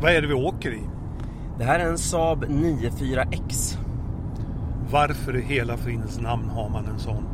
Vad 0.00 0.12
är 0.12 0.22
det 0.22 0.28
vi 0.28 0.34
åker 0.34 0.72
i? 0.72 0.80
Det 1.58 1.64
här 1.64 1.78
är 1.78 1.84
en 1.84 1.98
Saab 1.98 2.44
94X. 2.44 3.78
Varför 4.90 5.36
i 5.36 5.42
hela 5.42 5.76
fridens 5.76 6.20
namn 6.20 6.48
har 6.48 6.68
man 6.68 6.86
en 6.86 6.98
sån? 6.98 7.24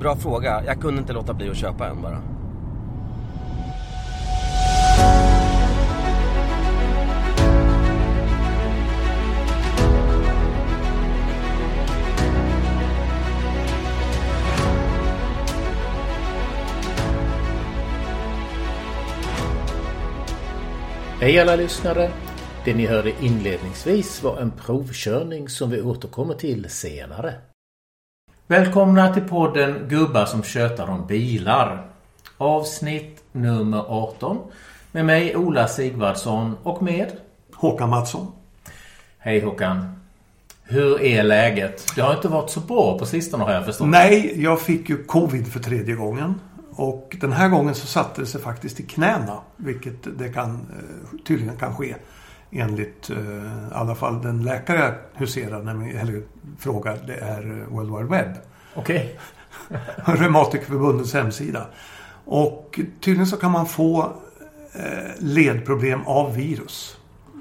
Bra 0.00 0.16
fråga. 0.16 0.62
Jag 0.66 0.80
kunde 0.80 1.00
inte 1.00 1.12
låta 1.12 1.34
bli 1.34 1.50
att 1.50 1.56
köpa 1.56 1.88
en 1.88 2.02
bara. 2.02 2.18
Hej 21.20 21.40
alla 21.40 21.56
lyssnare! 21.56 22.10
Det 22.64 22.74
ni 22.74 22.86
hörde 22.86 23.12
inledningsvis 23.20 24.22
var 24.22 24.38
en 24.38 24.50
provkörning 24.50 25.48
som 25.48 25.70
vi 25.70 25.82
återkommer 25.82 26.34
till 26.34 26.70
senare. 26.70 27.34
Välkomna 28.46 29.14
till 29.14 29.22
podden 29.22 29.88
Gubbar 29.88 30.24
som 30.24 30.42
tjötar 30.42 30.90
om 30.90 31.06
bilar. 31.06 31.86
Avsnitt 32.36 33.24
nummer 33.32 33.84
18 33.88 34.38
med 34.92 35.04
mig 35.04 35.36
Ola 35.36 35.68
Sigvardsson 35.68 36.56
och 36.62 36.82
med 36.82 37.12
Håkan 37.54 37.90
Mattsson. 37.90 38.32
Hej 39.18 39.40
Håkan! 39.40 40.00
Hur 40.64 41.02
är 41.02 41.22
läget? 41.22 41.86
Det 41.94 42.00
har 42.00 42.14
inte 42.14 42.28
varit 42.28 42.50
så 42.50 42.60
bra 42.60 42.98
på 42.98 43.06
sistone 43.06 43.44
har 43.44 43.52
jag 43.52 43.64
förstått. 43.64 43.88
Nej, 43.88 44.42
jag 44.42 44.60
fick 44.60 44.88
ju 44.88 45.04
covid 45.04 45.52
för 45.52 45.60
tredje 45.60 45.94
gången. 45.94 46.40
Och 46.78 47.16
den 47.20 47.32
här 47.32 47.48
gången 47.48 47.74
så 47.74 47.86
satte 47.86 48.20
det 48.20 48.26
sig 48.26 48.40
faktiskt 48.40 48.80
i 48.80 48.82
knäna. 48.82 49.38
Vilket 49.56 50.18
det 50.18 50.28
kan, 50.28 50.50
eh, 50.50 51.18
tydligen 51.26 51.56
kan 51.56 51.74
ske. 51.76 51.94
Enligt 52.50 53.10
eh, 53.10 53.16
i 53.18 53.74
alla 53.74 53.94
fall 53.94 54.22
den 54.22 54.42
läkare 54.44 54.78
jag 54.78 54.94
huserar, 55.20 55.60
eller 56.00 56.22
frågar, 56.58 56.98
det 57.06 57.14
är 57.14 57.60
eh, 57.60 57.74
World 57.74 57.96
Wide 57.96 58.16
Web. 58.16 58.34
Okej. 58.74 59.18
Reumatikerförbundets 60.04 61.14
hemsida. 61.14 61.66
Och 62.24 62.80
tydligen 63.00 63.26
så 63.26 63.36
kan 63.36 63.50
man 63.50 63.66
få 63.66 64.12
ledproblem 65.18 66.00
av 66.06 66.34
virus. 66.34 66.96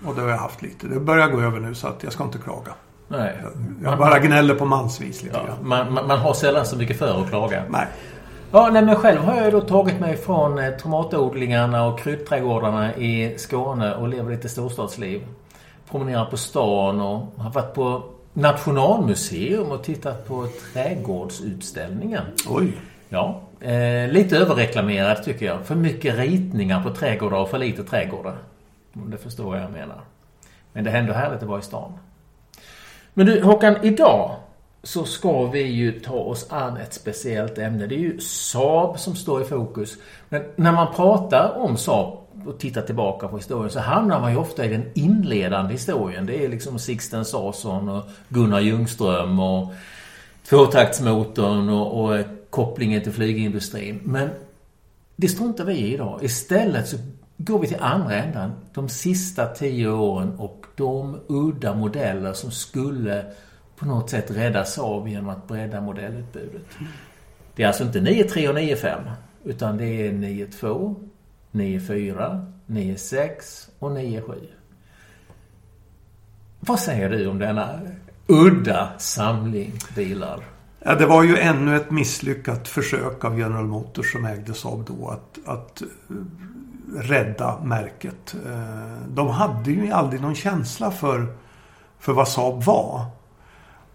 Och 0.06 0.16
det 0.16 0.22
har 0.22 0.30
jag 0.30 0.38
haft 0.38 0.62
lite. 0.62 0.88
Det 0.88 1.00
börjar 1.00 1.28
gå 1.30 1.42
över 1.42 1.60
nu 1.60 1.76
så 1.76 1.88
att 1.88 2.04
jag 2.04 2.14
ska 2.14 2.24
inte 2.24 2.38
klaga. 2.38 2.72
Nej. 3.08 3.38
Jag 3.84 3.98
bara 3.98 4.20
gnäller 4.20 4.56
på 4.56 4.66
mansvis 4.66 5.24
lite 5.24 5.38
Ja, 5.38 5.46
grann. 5.46 5.68
man, 5.68 5.94
man, 5.94 6.08
man 6.08 6.20
har 6.20 6.34
sällan 6.34 6.66
så 6.66 6.76
mycket 6.78 7.00
för 7.00 7.22
att 7.24 7.30
klaga. 7.30 7.64
Nej. 7.70 7.88
Ja, 8.52 8.70
nej, 8.74 8.86
men 8.86 8.96
själv 8.96 9.22
har 9.22 9.42
jag 9.42 9.52
då 9.52 9.62
tagit 9.62 10.00
mig 10.00 10.18
från 10.18 10.60
eh, 10.60 10.70
tomatodlingarna 10.70 11.86
och 11.86 12.00
kryddträdgårdarna 12.00 12.96
i 12.96 13.38
Skåne 13.38 13.96
och 13.96 14.08
lever 14.08 14.32
lite 14.32 14.50
storstadsliv. 14.50 15.28
Promenerar 15.90 16.26
på 16.26 16.38
stan 16.38 17.02
och 17.02 17.34
har 17.38 17.52
varit 17.52 17.74
på 17.74 18.04
Nationalmuseum 18.34 19.72
och 19.72 19.84
tittat 19.84 20.28
på 20.28 20.48
trädgårdsutställningen. 20.74 22.24
Oj. 22.50 22.78
Ja, 23.10 23.42
eh, 23.60 24.12
lite 24.12 24.38
överreklamerat 24.38 25.24
tycker 25.24 25.46
jag. 25.46 25.66
För 25.66 25.76
mycket 25.76 26.18
ritningar 26.18 26.84
på 26.84 26.90
trädgårdar 26.90 27.38
och 27.38 27.50
för 27.50 27.58
lite 27.58 27.84
trädgårdar. 27.84 28.36
Om 28.94 29.12
det 29.12 29.18
förstår 29.18 29.44
vad 29.44 29.60
jag 29.60 29.72
menar. 29.72 30.02
Men 30.74 30.84
det 30.84 30.92
är 30.92 30.96
ändå 30.96 31.14
härligt 31.14 31.42
att 31.42 31.50
vara 31.50 31.60
i 31.60 31.64
stan. 31.64 31.94
Men 33.14 33.26
du 33.26 33.44
Håkan, 33.44 33.76
idag 33.84 34.36
så 34.88 35.06
ska 35.06 35.46
vi 35.46 35.62
ju 35.62 36.00
ta 36.00 36.14
oss 36.14 36.46
an 36.50 36.78
ett 36.78 36.94
speciellt 36.94 37.58
ämne. 37.58 37.88
Det 37.88 37.96
är 37.96 38.00
ju 38.00 38.20
Saab 38.20 39.00
som 39.00 39.16
står 39.16 39.42
i 39.42 39.46
fokus. 39.46 39.98
Men 40.30 40.44
när 40.56 40.72
man 40.72 40.94
pratar 40.94 41.58
om 41.58 41.78
Saab 41.78 42.18
och 42.46 42.60
tittar 42.60 42.82
tillbaka 42.82 43.28
på 43.28 43.38
historien 43.38 43.70
så 43.70 43.80
hamnar 43.80 44.20
man 44.20 44.32
ju 44.32 44.38
ofta 44.38 44.66
i 44.66 44.68
den 44.68 44.86
inledande 44.94 45.74
historien. 45.74 46.26
Det 46.26 46.46
är 46.46 46.50
liksom 46.50 46.80
Sixten 46.80 47.26
Sarsson 47.26 47.90
och 47.90 48.04
Gunnar 48.30 48.60
Ljungström 48.60 49.40
och 49.40 49.74
tvåtaktsmotorn 50.50 51.70
och, 51.70 52.04
och 52.04 52.26
kopplingen 52.50 53.02
till 53.02 53.14
flygindustrin. 53.14 54.00
Men 54.04 54.30
det 55.16 55.28
struntar 55.28 55.66
vi 55.66 55.74
i 55.74 55.94
idag. 55.94 56.20
Istället 56.24 56.88
så 56.88 56.98
går 57.38 57.60
vi 57.60 57.68
till 57.68 57.82
andra 57.82 58.16
ändan. 58.16 58.52
De 58.74 58.90
sista 58.90 59.46
tio 59.46 59.90
åren 59.90 60.36
och 60.38 60.66
de 60.76 61.20
udda 61.28 61.76
modeller 61.76 62.34
som 62.34 62.52
skulle 62.52 63.26
på 63.80 63.86
något 63.86 64.10
sätt 64.10 64.32
rädda 64.32 64.66
Saab 64.66 65.08
genom 65.08 65.30
att 65.30 65.48
bredda 65.48 65.82
modellutbudet. 65.82 66.66
Det 67.56 67.64
är 67.64 67.68
alltså 67.68 67.84
inte 67.84 68.00
9.3 68.00 68.50
och 68.50 68.56
9.5 68.56 69.12
utan 69.44 69.78
det 69.78 69.86
är 69.86 70.12
9.2, 70.12 70.96
9.4, 71.52 72.52
9.6 72.68 73.70
och 73.80 73.92
9.7. 73.92 74.36
Vad 76.60 76.80
säger 76.80 77.10
du 77.10 77.28
om 77.28 77.40
denna 77.40 77.80
udda 78.28 78.90
samling 78.98 79.74
bilar? 79.96 80.44
Ja, 80.80 80.96
det 80.96 81.06
var 81.06 81.24
ju 81.24 81.38
ännu 81.38 81.76
ett 81.76 81.92
misslyckat 81.92 82.68
försök 82.68 83.26
av 83.26 83.40
General 83.40 83.66
Motors 83.66 84.12
som 84.12 84.26
ägde 84.26 84.54
Saab 84.54 84.86
då 84.86 85.10
att, 85.10 85.40
att 85.46 85.82
eh, 85.82 85.88
rädda 86.96 87.60
märket. 87.64 88.36
Eh, 88.46 89.08
de 89.08 89.28
hade 89.28 89.72
ju 89.72 89.92
aldrig 89.92 90.22
någon 90.22 90.36
känsla 90.36 90.92
för, 90.92 91.28
för 92.00 92.14
vad 92.14 92.28
Saab 92.28 92.64
var. 92.64 93.06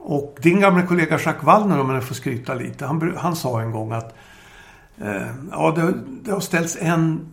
Och 0.05 0.39
din 0.43 0.61
gamla 0.61 0.87
kollega 0.87 1.19
Jacques 1.19 1.43
Wallner, 1.45 1.81
om 1.81 1.91
jag 1.91 2.05
får 2.05 2.15
skryta 2.15 2.55
lite, 2.55 2.87
han, 2.87 3.17
han 3.17 3.37
sa 3.37 3.61
en 3.61 3.71
gång 3.71 3.93
att 3.93 4.15
eh, 5.01 5.27
ja, 5.51 5.73
det, 5.77 5.95
det 6.23 6.31
har 6.31 6.41
ställts 6.41 6.77
en 6.81 7.33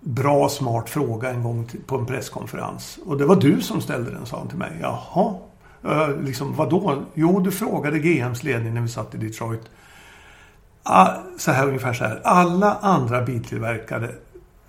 bra 0.00 0.48
smart 0.48 0.90
fråga 0.90 1.30
en 1.30 1.42
gång 1.42 1.64
till, 1.64 1.80
på 1.80 1.96
en 1.96 2.06
presskonferens. 2.06 2.98
Och 3.06 3.18
det 3.18 3.24
var 3.24 3.36
du 3.36 3.60
som 3.60 3.80
ställde 3.80 4.10
den, 4.10 4.26
sa 4.26 4.38
han 4.38 4.48
till 4.48 4.58
mig. 4.58 4.72
Jaha, 4.80 5.34
eh, 5.84 6.20
liksom 6.22 6.54
vadå? 6.56 7.02
Jo, 7.14 7.40
du 7.40 7.50
frågade 7.50 7.98
GMs 7.98 8.42
ledning 8.42 8.74
när 8.74 8.80
vi 8.80 8.88
satt 8.88 9.14
i 9.14 9.18
Detroit. 9.18 9.70
Ah, 10.82 11.08
så 11.38 11.50
här 11.50 11.66
ungefär 11.66 11.92
så 11.92 12.04
här. 12.04 12.20
Alla 12.24 12.74
andra 12.74 13.22
biltillverkare 13.22 14.10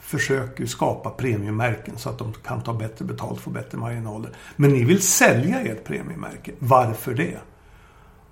försöker 0.01 0.66
skapa 0.66 1.09
premiummärken 1.09 1.97
så 1.97 2.09
att 2.09 2.17
de 2.17 2.34
kan 2.34 2.62
ta 2.62 2.73
bättre 2.73 3.06
betalt 3.06 3.31
och 3.31 3.41
få 3.41 3.50
bättre 3.50 3.78
marginaler. 3.78 4.31
Men 4.56 4.72
ni 4.72 4.84
vill 4.84 5.01
sälja 5.01 5.59
ert 5.59 5.84
premiummärke. 5.84 6.51
Varför 6.59 7.13
det? 7.13 7.38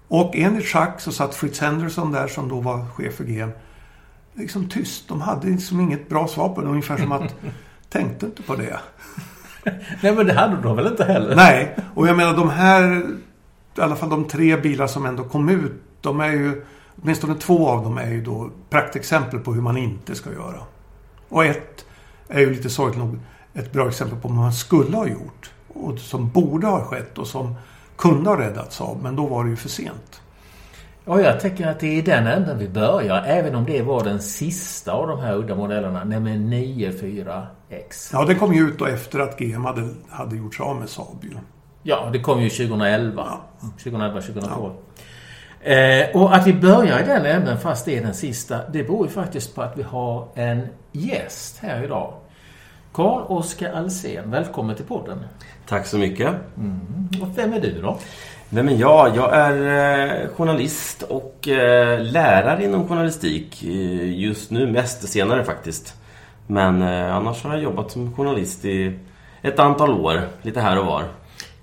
Och 0.08 0.36
enligt 0.36 0.74
Jacques 0.74 1.04
så 1.04 1.12
satt 1.12 1.36
Fritz 1.36 1.60
Henderson 1.60 2.12
där 2.12 2.28
som 2.28 2.50
då 2.50 2.60
var 2.60 2.86
chef 2.86 3.16
för 3.16 3.24
GM. 3.24 3.52
Liksom 4.34 4.70
tyst. 4.70 5.08
De 5.08 5.22
hade 5.22 5.48
liksom 5.48 5.80
inget 5.80 6.10
bra 6.10 6.28
svar 6.28 6.50
på 6.50 6.62
det. 6.62 6.68
Ungefär 6.68 6.98
som 6.98 7.12
att 7.12 7.36
tänkte 7.90 8.26
inte 8.26 8.44
på 8.44 8.56
det. 8.56 8.80
Nej 10.02 10.16
men 10.16 10.28
det 10.28 10.34
hade 10.34 10.62
de 10.62 10.76
väl 10.76 10.88
inte 10.88 11.04
heller? 11.04 11.36
Nej, 11.36 11.76
och 11.96 12.08
jag 12.08 12.18
menar 12.18 12.38
de 12.38 12.50
här, 12.50 13.06
i 13.78 13.82
alla 13.82 13.96
fall 13.96 14.10
de 14.10 14.28
tre 14.28 14.58
bilar 14.58 14.88
som 14.88 15.06
ändå 15.06 15.24
kom 15.24 15.50
ut, 15.50 15.84
de 16.02 16.20
är 16.20 16.32
ju, 16.32 16.66
åtminstone 17.02 17.36
två 17.36 17.68
av 17.68 17.84
dem 17.84 17.98
är 17.98 18.10
ju 18.10 18.24
då 18.24 18.50
praktexempel 18.70 19.40
på 19.40 19.54
hur 19.54 19.62
man 19.62 19.78
inte 19.78 20.16
ska 20.16 20.32
göra. 20.34 20.60
Och 21.30 21.46
ett 21.46 21.86
är 22.28 22.40
ju 22.40 22.50
lite 22.50 22.70
sorgligt 22.70 23.00
nog 23.00 23.20
ett 23.54 23.72
bra 23.72 23.88
exempel 23.88 24.20
på 24.20 24.28
vad 24.28 24.38
man 24.38 24.54
skulle 24.54 24.98
ha 24.98 25.08
gjort. 25.08 25.52
Och 25.68 26.00
som 26.00 26.30
borde 26.30 26.68
ha 26.68 26.82
skett 26.86 27.18
och 27.18 27.28
som 27.28 27.56
kunde 27.96 28.30
ha 28.30 28.40
räddats 28.40 28.82
av, 28.82 29.04
men 29.04 29.16
då 29.16 29.26
var 29.26 29.44
det 29.44 29.50
ju 29.50 29.56
för 29.56 29.70
sent. 29.70 30.22
Ja, 31.06 31.22
jag 31.22 31.40
tänker 31.40 31.68
att 31.68 31.80
det 31.80 31.88
är 31.88 31.98
i 31.98 32.02
den 32.02 32.28
änden 32.28 32.60
vi 32.60 32.70
börjar. 32.70 33.24
Även 33.28 33.56
om 33.56 33.66
det 33.66 33.82
var 33.82 34.04
den 34.04 34.22
sista 34.22 34.92
av 34.92 35.08
de 35.08 35.20
här 35.20 35.36
udda 35.36 35.56
modellerna. 35.56 36.04
Nämligen 36.04 36.54
94X. 36.54 38.10
Ja, 38.14 38.26
det 38.26 38.36
kom 38.36 38.54
ju 38.54 38.68
ut 38.68 38.80
då 38.80 38.86
efter 38.86 39.20
att 39.20 39.40
GM 39.40 39.66
hade, 39.66 39.90
hade 40.10 40.36
gjort 40.36 40.56
sig 40.56 40.64
av 40.64 40.76
med 40.76 40.90
Saab 40.90 41.24
ju. 41.24 41.30
Ja, 41.84 42.10
det 42.14 42.20
kom 42.20 42.42
ju 42.42 42.50
2011. 42.50 43.38
2011, 43.84 44.22
2012. 44.22 44.74
Eh, 45.62 46.22
och 46.22 46.36
att 46.36 46.48
vi 46.48 46.54
börjar 46.54 47.00
i 47.00 47.06
den 47.06 47.26
änden 47.26 47.60
fast 47.60 47.86
det 47.86 47.98
är 47.98 48.02
den 48.02 48.14
sista. 48.14 48.58
Det 48.70 48.84
beror 48.84 49.06
ju 49.06 49.12
faktiskt 49.12 49.56
på 49.56 49.62
att 49.62 49.78
vi 49.78 49.84
har 49.84 50.28
en 50.36 50.68
gäst 50.92 51.60
här 51.62 51.84
idag. 51.84 52.14
Karl-Oskar 52.92 53.74
Alsen, 53.74 54.32
välkommen 54.32 54.76
till 54.76 54.86
podden. 54.86 55.20
Tack 55.68 55.86
så 55.88 55.98
mycket. 55.98 56.34
Och 57.22 57.38
vem 57.38 57.54
är 57.54 57.62
du 57.62 57.82
då? 57.82 57.98
Vem 58.50 58.70
är 58.70 58.74
jag? 58.76 59.16
Jag 59.16 59.36
är 59.36 60.22
eh, 60.24 60.30
journalist 60.30 61.04
och 61.04 61.48
eh, 61.48 62.02
lärare 62.02 62.64
inom 62.64 62.88
journalistik. 62.88 63.64
Eh, 63.64 64.20
Just 64.20 64.52
nu 64.52 64.72
mest 64.72 65.10
senare 65.10 65.44
faktiskt. 65.44 65.94
Men 66.48 66.82
annars 66.84 67.44
har 67.44 67.54
jag 67.54 67.64
jobbat 67.64 67.92
som 67.92 68.16
journalist 68.16 68.66
i 68.66 69.00
ett 69.42 69.60
antal 69.60 69.92
år. 69.94 70.22
Lite 70.42 70.60
här 70.62 70.80
och 70.80 70.86
var. 70.86 71.04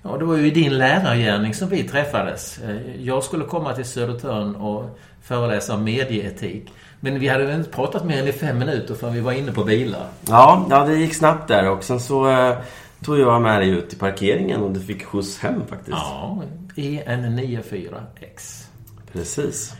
Ja, 0.03 0.17
det 0.17 0.25
var 0.25 0.37
ju 0.37 0.47
i 0.47 0.51
din 0.51 0.77
lärargärning 0.77 1.53
som 1.53 1.69
vi 1.69 1.83
träffades. 1.83 2.59
Jag 2.99 3.23
skulle 3.23 3.45
komma 3.45 3.73
till 3.73 3.85
Södertörn 3.85 4.55
och 4.55 4.99
föreläsa 5.21 5.73
om 5.73 5.83
medieetik. 5.83 6.73
Men 6.99 7.19
vi 7.19 7.27
hade 7.27 7.45
väl 7.45 7.55
inte 7.55 7.69
pratat 7.69 8.05
mer 8.05 8.21
än 8.21 8.27
i 8.27 8.31
fem 8.31 8.57
minuter 8.57 8.95
förrän 8.95 9.13
vi 9.13 9.19
var 9.19 9.31
inne 9.31 9.51
på 9.51 9.63
bilar. 9.63 10.07
Ja, 10.27 10.65
ja 10.69 10.85
det 10.85 10.95
gick 10.95 11.15
snabbt 11.15 11.47
där 11.47 11.69
och 11.69 11.83
sen 11.83 11.99
så 11.99 12.29
eh, 12.29 12.57
tog 13.03 13.19
jag 13.19 13.41
med 13.41 13.59
dig 13.59 13.69
ut 13.69 13.89
till 13.89 13.99
parkeringen 13.99 14.61
och 14.61 14.71
du 14.71 14.79
fick 14.79 15.05
skjuts 15.05 15.39
hem 15.39 15.61
faktiskt. 15.69 15.97
Ja, 15.97 16.43
i 16.75 17.01
en 17.05 17.39
94X. 17.39 18.63
Precis. 19.13 19.73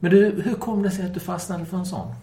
Men 0.00 0.10
du, 0.10 0.42
hur 0.44 0.54
kom 0.54 0.82
det 0.82 0.90
sig 0.90 1.06
att 1.06 1.14
du 1.14 1.20
fastnade 1.20 1.64
för 1.64 1.76
en 1.76 1.86
sån? 1.86 2.14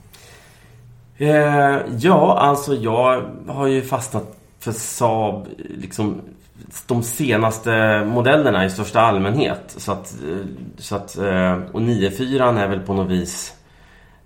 Eh, 1.17 1.79
ja, 1.97 2.37
alltså 2.37 2.75
jag 2.75 3.23
har 3.47 3.67
ju 3.67 3.81
fastnat 3.81 4.37
för 4.59 4.71
Saab, 4.71 5.47
liksom 5.57 6.21
de 6.87 7.03
senaste 7.03 8.03
modellerna 8.05 8.65
i 8.65 8.69
största 8.69 9.01
allmänhet. 9.01 9.73
Så 9.77 9.91
att, 9.91 10.13
eh, 10.13 10.45
så 10.77 10.95
att, 10.95 11.17
eh, 11.17 11.59
och 11.71 11.81
94 11.81 12.61
är 12.61 12.67
väl 12.67 12.79
på 12.79 12.93
något 12.93 13.11
vis 13.11 13.53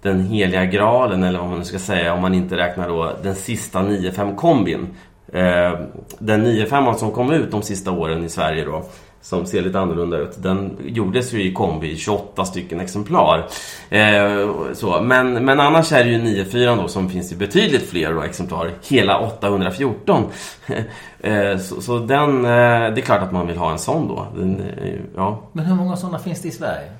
den 0.05 0.25
heliga 0.25 0.65
graalen 0.65 1.23
eller 1.23 1.39
vad 1.39 1.49
man 1.49 1.59
nu 1.59 1.65
ska 1.65 1.79
säga 1.79 2.13
om 2.13 2.21
man 2.21 2.33
inte 2.33 2.57
räknar 2.57 2.89
då 2.89 3.11
den 3.23 3.35
sista 3.35 3.79
9-5 3.79 4.35
kombin. 4.35 4.87
Eh, 5.33 5.79
den 6.19 6.45
9-5 6.45 6.93
som 6.93 7.11
kom 7.11 7.31
ut 7.31 7.51
de 7.51 7.61
sista 7.61 7.91
åren 7.91 8.23
i 8.23 8.29
Sverige 8.29 8.65
då 8.65 8.83
som 9.25 9.45
ser 9.45 9.61
lite 9.61 9.79
annorlunda 9.79 10.17
ut. 10.17 10.43
Den 10.43 10.77
gjordes 10.85 11.33
ju 11.33 11.43
i 11.43 11.53
kombi 11.53 11.91
i 11.91 11.97
28 11.97 12.45
stycken 12.45 12.79
exemplar. 12.79 13.47
Eh, 13.89 14.49
så. 14.73 15.01
Men, 15.01 15.45
men 15.45 15.59
annars 15.59 15.91
är 15.91 16.03
det 16.03 16.09
ju 16.09 16.17
94 16.17 16.75
då 16.75 16.87
som 16.87 17.09
finns 17.09 17.31
i 17.31 17.35
betydligt 17.35 17.89
fler 17.89 18.13
då, 18.13 18.21
exemplar. 18.21 18.71
Hela 18.89 19.19
814. 19.19 20.23
eh, 21.19 21.57
så, 21.57 21.81
så, 21.81 21.99
den, 21.99 22.45
eh, 22.45 22.49
det 22.93 23.01
är 23.01 23.01
klart 23.01 23.21
att 23.21 23.31
man 23.31 23.47
vill 23.47 23.57
ha 23.57 23.71
en 23.71 23.79
sån 23.79 24.07
då. 24.07 24.27
Den, 24.35 24.59
eh, 24.59 24.93
ja. 25.15 25.41
Men 25.51 25.65
hur 25.65 25.75
många 25.75 25.95
sådana 25.95 26.19
finns 26.19 26.41
det 26.41 26.47
i 26.47 26.51
Sverige? 26.51 26.91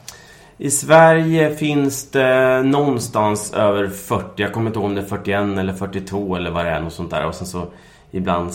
I 0.58 0.72
Sverige 0.72 1.56
finns 1.56 2.12
det 2.12 2.64
någonstans 2.64 3.54
över 3.54 3.88
40. 3.88 4.26
Jag 4.36 4.54
kommer 4.54 4.68
inte 4.68 4.80
ihåg 4.80 4.86
om 4.86 4.96
det 4.96 5.02
är 5.02 5.06
41 5.06 5.58
eller 5.58 5.74
42 5.74 6.36
eller 6.36 6.52
vad 6.52 6.66
det 6.66 6.72
är. 6.72 6.82
Något 6.82 6.94
sånt 6.94 7.12
där. 7.12 7.26
Och 7.26 7.36
sen 7.36 7.48
så 7.48 7.68
ibland 8.12 8.52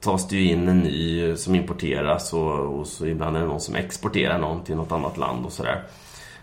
tas 0.00 0.28
det 0.28 0.36
ju 0.36 0.50
in 0.50 0.68
en 0.68 0.78
ny 0.78 1.36
som 1.36 1.54
importeras 1.54 2.32
och, 2.32 2.78
och 2.78 2.86
så 2.86 3.06
ibland 3.06 3.36
är 3.36 3.40
det 3.40 3.46
någon 3.46 3.60
som 3.60 3.74
exporterar 3.74 4.38
någon 4.38 4.64
till 4.64 4.76
något 4.76 4.92
annat 4.92 5.16
land 5.16 5.46
och 5.46 5.52
sådär. 5.52 5.82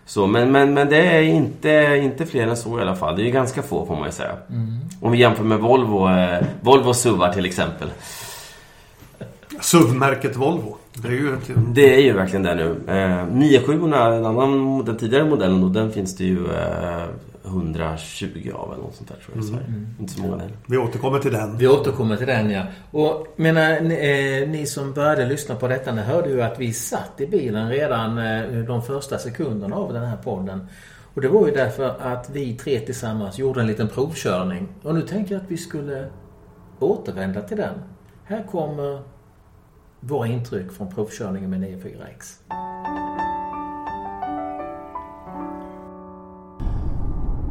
Så, 0.06 0.26
men, 0.26 0.52
men, 0.52 0.74
men 0.74 0.88
det 0.88 1.06
är 1.06 1.22
inte, 1.22 2.00
inte 2.02 2.26
fler 2.26 2.46
än 2.46 2.56
så 2.56 2.78
i 2.78 2.82
alla 2.82 2.96
fall. 2.96 3.16
Det 3.16 3.28
är 3.28 3.30
ganska 3.30 3.62
få 3.62 3.86
får 3.86 3.96
man 3.96 4.06
ju 4.06 4.12
säga. 4.12 4.36
Mm. 4.50 4.80
Om 5.00 5.12
vi 5.12 5.18
jämför 5.18 5.44
med 5.44 5.58
Volvo, 5.58 6.10
eh, 6.10 6.44
Volvo 6.60 6.94
SUVar 6.94 7.32
till 7.32 7.46
exempel. 7.46 7.90
SUV-märket 9.60 10.36
Volvo. 10.36 10.76
Det 11.02 11.08
är 11.08 11.12
ju, 11.12 11.36
det 11.72 11.94
är 11.94 12.00
ju 12.00 12.12
verkligen 12.12 12.42
det 12.42 12.54
nu. 12.54 12.76
Eh, 12.88 13.26
97 13.32 13.72
en 13.72 13.94
annan, 13.94 14.84
den 14.84 14.96
tidigare 14.96 15.24
modellen, 15.24 15.64
och 15.64 15.70
den 15.70 15.92
finns 15.92 16.16
det 16.16 16.24
ju 16.24 16.46
eh, 16.46 17.04
120 17.44 18.50
av 18.54 18.72
eller 18.72 18.82
något 18.82 18.94
sånt 18.94 19.08
där 19.08 19.16
tror 19.16 19.36
jag. 19.36 19.68
Mm. 19.68 19.86
Inte 20.00 20.12
så 20.12 20.22
många 20.22 20.36
heller. 20.36 20.56
Vi 20.66 20.76
återkommer 20.76 21.18
till 21.18 21.32
den. 21.32 21.56
Vi 21.56 21.68
återkommer 21.68 22.16
till 22.16 22.26
den 22.26 22.50
ja. 22.50 22.62
Och 22.90 23.26
menar, 23.36 23.80
ni, 23.80 23.94
eh, 23.94 24.48
ni 24.48 24.66
som 24.66 24.92
började 24.92 25.26
lyssna 25.26 25.54
på 25.54 25.68
detta, 25.68 25.92
ni 25.92 26.02
hörde 26.02 26.30
ju 26.30 26.42
att 26.42 26.60
vi 26.60 26.72
satt 26.72 27.20
i 27.20 27.26
bilen 27.26 27.68
redan 27.68 28.18
eh, 28.18 28.64
de 28.66 28.82
första 28.82 29.18
sekunderna 29.18 29.76
av 29.76 29.92
den 29.92 30.04
här 30.04 30.16
podden. 30.16 30.66
Och 31.14 31.20
det 31.20 31.28
var 31.28 31.46
ju 31.46 31.52
därför 31.52 31.96
att 32.00 32.30
vi 32.32 32.54
tre 32.54 32.80
tillsammans 32.80 33.38
gjorde 33.38 33.60
en 33.60 33.66
liten 33.66 33.88
provkörning. 33.88 34.68
Och 34.82 34.94
nu 34.94 35.02
tänker 35.02 35.34
jag 35.34 35.42
att 35.42 35.50
vi 35.50 35.56
skulle 35.56 36.06
återvända 36.78 37.40
till 37.40 37.56
den. 37.56 37.74
Här 38.24 38.42
kommer 38.50 39.13
våra 40.06 40.28
intryck 40.28 40.72
från 40.72 40.88
provkörningen 40.88 41.50
med 41.50 41.60
94X. 41.60 42.40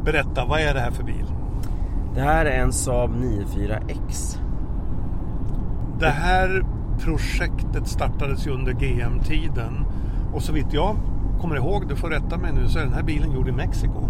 Berätta, 0.04 0.44
vad 0.44 0.60
är 0.60 0.74
det 0.74 0.80
här 0.80 0.90
för 0.90 1.02
bil? 1.02 1.26
Det 2.14 2.20
här 2.20 2.46
är 2.46 2.62
en 2.62 2.72
Saab 2.72 3.10
94X. 3.10 4.38
Det 6.00 6.10
här 6.10 6.64
projektet 7.00 7.88
startades 7.88 8.46
ju 8.46 8.50
under 8.50 8.72
GM-tiden. 8.72 9.86
Och 10.34 10.42
så 10.42 10.52
vitt 10.52 10.72
jag 10.72 10.96
kommer 11.40 11.56
ihåg, 11.56 11.88
du 11.88 11.96
får 11.96 12.10
rätta 12.10 12.38
mig 12.38 12.52
nu, 12.52 12.68
så 12.68 12.78
är 12.78 12.82
den 12.82 12.92
här 12.92 13.02
bilen 13.02 13.32
gjord 13.32 13.48
i 13.48 13.52
Mexiko. 13.52 14.08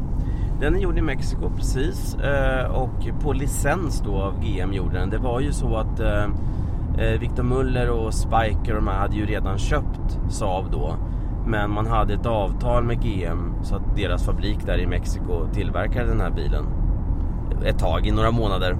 Den 0.60 0.74
är 0.74 0.78
gjord 0.78 0.98
i 0.98 1.02
Mexiko, 1.02 1.50
precis. 1.56 2.14
Eh, 2.14 2.66
och 2.66 3.22
på 3.22 3.32
licens 3.32 4.00
då 4.00 4.16
av 4.16 4.40
GM 4.40 4.72
gjorde 4.72 4.98
den. 4.98 5.10
Det 5.10 5.18
var 5.18 5.40
ju 5.40 5.52
så 5.52 5.76
att 5.76 6.00
eh, 6.98 7.20
Victor 7.20 7.42
Muller 7.42 7.90
och 7.90 8.14
Spiker 8.14 8.70
och 8.70 8.76
de 8.76 8.88
här 8.88 8.98
hade 8.98 9.16
ju 9.16 9.26
redan 9.26 9.58
köpt 9.58 10.18
Saab 10.28 10.70
då. 10.72 10.96
Men 11.46 11.70
man 11.70 11.86
hade 11.86 12.14
ett 12.14 12.26
avtal 12.26 12.84
med 12.84 13.02
GM 13.02 13.54
så 13.62 13.76
att 13.76 13.96
deras 13.96 14.24
fabrik 14.24 14.66
där 14.66 14.78
i 14.78 14.86
Mexiko 14.86 15.46
tillverkade 15.52 16.08
den 16.08 16.20
här 16.20 16.30
bilen. 16.30 16.64
Ett 17.64 17.78
tag, 17.78 18.06
i 18.06 18.10
några 18.10 18.30
månader. 18.30 18.76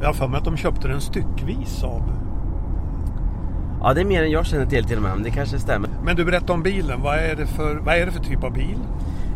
Jag 0.00 0.08
har 0.08 0.14
för 0.14 0.28
mig 0.28 0.38
att 0.38 0.44
de 0.44 0.56
köpte 0.56 0.88
den 0.88 1.00
styckvis 1.00 1.84
av. 1.84 2.02
Ja, 3.80 3.94
det 3.94 4.00
är 4.00 4.04
mer 4.04 4.22
än 4.22 4.30
jag 4.30 4.46
känner 4.46 4.66
till 4.66 4.84
till 4.84 4.96
och 4.96 5.02
med, 5.02 5.14
men 5.14 5.22
det 5.22 5.30
kanske 5.30 5.58
stämmer. 5.58 5.90
Men 6.04 6.16
du 6.16 6.24
berättade 6.24 6.52
om 6.52 6.62
bilen. 6.62 7.02
Vad 7.02 7.16
är 7.16 7.36
det 7.36 7.46
för, 7.46 7.76
vad 7.76 7.94
är 7.94 8.06
det 8.06 8.12
för 8.12 8.24
typ 8.24 8.44
av 8.44 8.52
bil? 8.52 8.78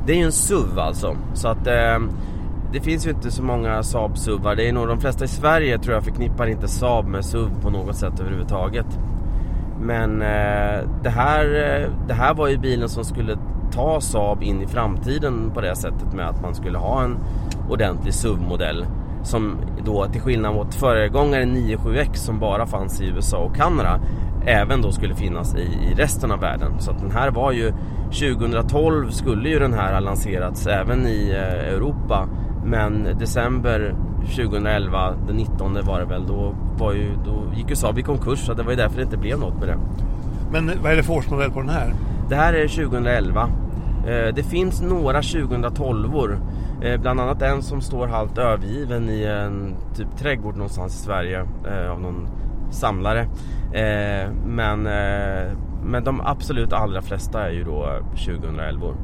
Det 0.07 0.13
är 0.13 0.17
ju 0.17 0.25
en 0.25 0.33
SUV 0.33 0.79
alltså. 0.79 1.17
Så 1.35 1.49
att 1.49 1.67
eh, 1.67 1.99
det 2.73 2.81
finns 2.81 3.07
ju 3.07 3.11
inte 3.11 3.31
så 3.31 3.43
många 3.43 3.83
Saab-SUVar. 3.83 4.57
Det 4.57 4.69
är 4.69 4.73
nog 4.73 4.89
de 4.89 5.01
flesta 5.01 5.25
i 5.25 5.29
Sverige 5.29 5.79
tror 5.79 5.95
jag 5.95 6.05
förknippar 6.05 6.47
inte 6.47 6.69
Saab 6.69 7.07
med 7.07 7.25
SUV 7.25 7.51
på 7.63 7.71
något 7.71 7.97
sätt 7.97 8.21
överhuvudtaget. 8.21 8.99
Men 9.81 10.23
eh, 10.23 10.89
det, 11.03 11.11
här, 11.11 11.45
eh, 11.45 11.91
det 12.09 12.15
här 12.15 12.35
var 12.35 12.49
ju 12.49 12.59
bilen 12.59 12.89
som 12.89 13.05
skulle 13.05 13.39
ta 13.73 14.01
Saab 14.01 14.43
in 14.43 14.63
i 14.63 14.67
framtiden 14.67 15.51
på 15.55 15.61
det 15.61 15.77
sättet 15.77 16.13
med 16.13 16.29
att 16.29 16.43
man 16.43 16.55
skulle 16.55 16.79
ha 16.79 17.03
en 17.03 17.19
ordentlig 17.71 18.15
SUV-modell 18.15 18.87
som 19.23 19.57
då 19.85 20.07
till 20.07 20.21
skillnad 20.21 20.55
mot 20.55 20.75
föregångaren 20.75 21.57
97X 21.57 22.15
som 22.15 22.39
bara 22.39 22.67
fanns 22.67 23.01
i 23.01 23.07
USA 23.07 23.39
och 23.39 23.57
Kanada 23.57 24.01
även 24.47 24.83
då 24.83 24.93
skulle 24.93 25.15
finnas 25.15 25.55
i, 25.55 25.61
i 25.61 25.95
resten 25.97 26.31
av 26.31 26.41
världen. 26.41 26.73
Så 26.79 26.91
att 26.91 26.99
den 26.99 27.11
här 27.11 27.31
var 27.31 27.53
ju 27.53 27.73
2012 28.05 29.11
skulle 29.11 29.49
ju 29.49 29.59
den 29.59 29.75
här 29.75 29.93
ha 29.93 30.01
lanserats 30.01 30.67
även 30.67 31.07
i 31.07 31.31
eh, 31.31 31.75
Europa 31.75 32.29
men 32.65 33.19
december 33.19 33.95
2011, 34.21 35.15
den 35.27 35.37
19 35.37 35.79
var 35.85 36.01
det 36.01 36.07
väl, 36.07 36.27
då, 36.27 36.55
var 36.79 36.93
ju, 36.93 37.11
då 37.25 37.57
gick 37.57 37.71
ju 37.71 37.77
Saab 37.77 37.99
i 37.99 38.03
konkurs 38.03 38.39
så 38.39 38.55
det 38.55 38.63
var 38.63 38.71
ju 38.71 38.77
därför 38.77 38.97
det 38.97 39.03
inte 39.03 39.17
blev 39.17 39.39
något 39.39 39.61
med 39.61 39.69
det. 39.69 39.79
Men 40.53 40.71
vad 40.83 40.93
är 40.93 40.97
det 40.97 41.03
för 41.03 41.15
årsmodell 41.15 41.51
på 41.51 41.61
den 41.61 41.71
här? 41.71 41.95
Det 42.29 42.37
här 42.37 42.55
är 42.55 42.69
2011. 42.69 43.51
Eh, 44.07 44.35
det 44.35 44.43
finns 44.43 44.83
några 44.83 45.21
2012-or. 45.21 46.39
Eh, 46.83 47.01
bland 47.01 47.21
annat 47.21 47.43
en 47.43 47.63
som 47.63 47.81
står 47.81 48.07
halvt 48.07 48.39
övergiven 48.39 49.09
i 49.09 49.25
en 49.25 49.75
typ 49.97 50.17
trädgård 50.19 50.57
någonstans 50.57 50.95
i 50.95 50.99
Sverige 50.99 51.47
eh, 51.69 51.91
av 51.91 52.01
någon 52.01 52.29
samlare. 52.71 53.29
Men, 54.47 54.83
men 55.85 56.05
de 56.05 56.21
absolut 56.21 56.73
allra 56.73 57.03
flesta 57.03 57.47
är 57.47 57.51
ju 57.51 57.65
då 57.65 57.89
2011 58.11 58.87
-or. 58.87 58.95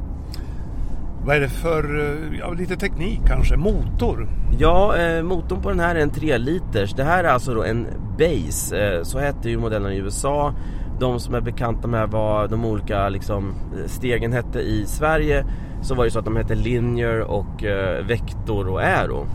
Vad 1.25 1.35
är 1.35 1.39
det 1.39 1.49
för, 1.49 1.99
eh, 1.99 2.39
ja, 2.39 2.51
lite 2.51 2.75
teknik 2.75 3.21
kanske, 3.27 3.57
motor? 3.57 4.27
Ja, 4.59 4.97
eh, 4.97 5.23
motorn 5.23 5.61
på 5.61 5.69
den 5.69 5.79
här 5.79 5.95
är 5.95 5.99
en 5.99 6.09
3 6.09 6.37
liters. 6.37 6.93
Det 6.93 7.03
här 7.03 7.23
är 7.23 7.27
alltså 7.27 7.53
då 7.53 7.63
en 7.63 7.87
Base, 8.17 8.77
eh, 8.77 9.03
så 9.03 9.19
hette 9.19 9.49
ju 9.49 9.57
modellen 9.57 9.91
i 9.91 9.97
USA. 9.97 10.53
De 10.99 11.19
som 11.19 11.35
är 11.35 11.41
bekanta 11.41 11.87
med 11.87 12.09
vad 12.09 12.49
de 12.49 12.65
olika 12.65 13.09
liksom, 13.09 13.53
stegen 13.85 14.33
hette 14.33 14.59
i 14.59 14.85
Sverige 14.85 15.45
så 15.81 15.95
var 15.95 16.05
det 16.05 16.11
så 16.11 16.19
att 16.19 16.25
de 16.25 16.35
hette 16.35 16.55
Linear 16.55 17.19
och 17.19 17.63
eh, 17.63 18.05
Vector 18.05 18.67
och 18.67 18.81
Aero. 18.81 19.27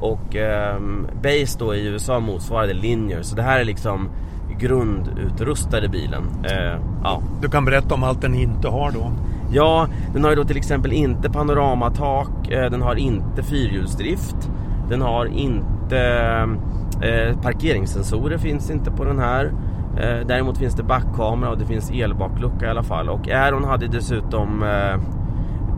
Och 0.00 0.36
eh, 0.36 0.80
Base 1.22 1.58
då 1.58 1.74
i 1.74 1.86
USA 1.86 2.20
motsvarade 2.20 2.72
Linear, 2.72 3.22
så 3.22 3.36
det 3.36 3.42
här 3.42 3.60
är 3.60 3.64
liksom 3.64 4.08
grundutrustade 4.58 5.88
bilen. 5.88 6.22
Eh, 6.44 6.80
ja. 7.02 7.22
Du 7.42 7.48
kan 7.48 7.64
berätta 7.64 7.94
om 7.94 8.02
allt 8.02 8.22
den 8.22 8.34
inte 8.34 8.68
har 8.68 8.90
då? 8.90 9.12
Ja, 9.52 9.88
den 10.12 10.24
har 10.24 10.30
ju 10.30 10.36
då 10.36 10.44
till 10.44 10.56
exempel 10.56 10.92
inte 10.92 11.30
panoramatak, 11.30 12.50
eh, 12.50 12.70
den 12.70 12.82
har 12.82 12.94
inte 12.94 13.42
fyrhjulsdrift, 13.42 14.50
den 14.88 15.02
har 15.02 15.26
inte 15.26 15.98
eh, 17.02 17.40
parkeringssensorer 17.42 18.38
finns 18.38 18.70
inte 18.70 18.90
på 18.90 19.04
den 19.04 19.18
här. 19.18 19.52
Eh, 19.96 20.26
däremot 20.26 20.58
finns 20.58 20.74
det 20.74 20.82
backkamera 20.82 21.50
och 21.50 21.58
det 21.58 21.66
finns 21.66 21.90
elbaklucka 21.90 22.66
i 22.66 22.68
alla 22.68 22.82
fall. 22.82 23.08
Och 23.08 23.28
Aeron 23.28 23.64
hade 23.64 23.88
dessutom 23.88 24.62
eh, 24.62 25.00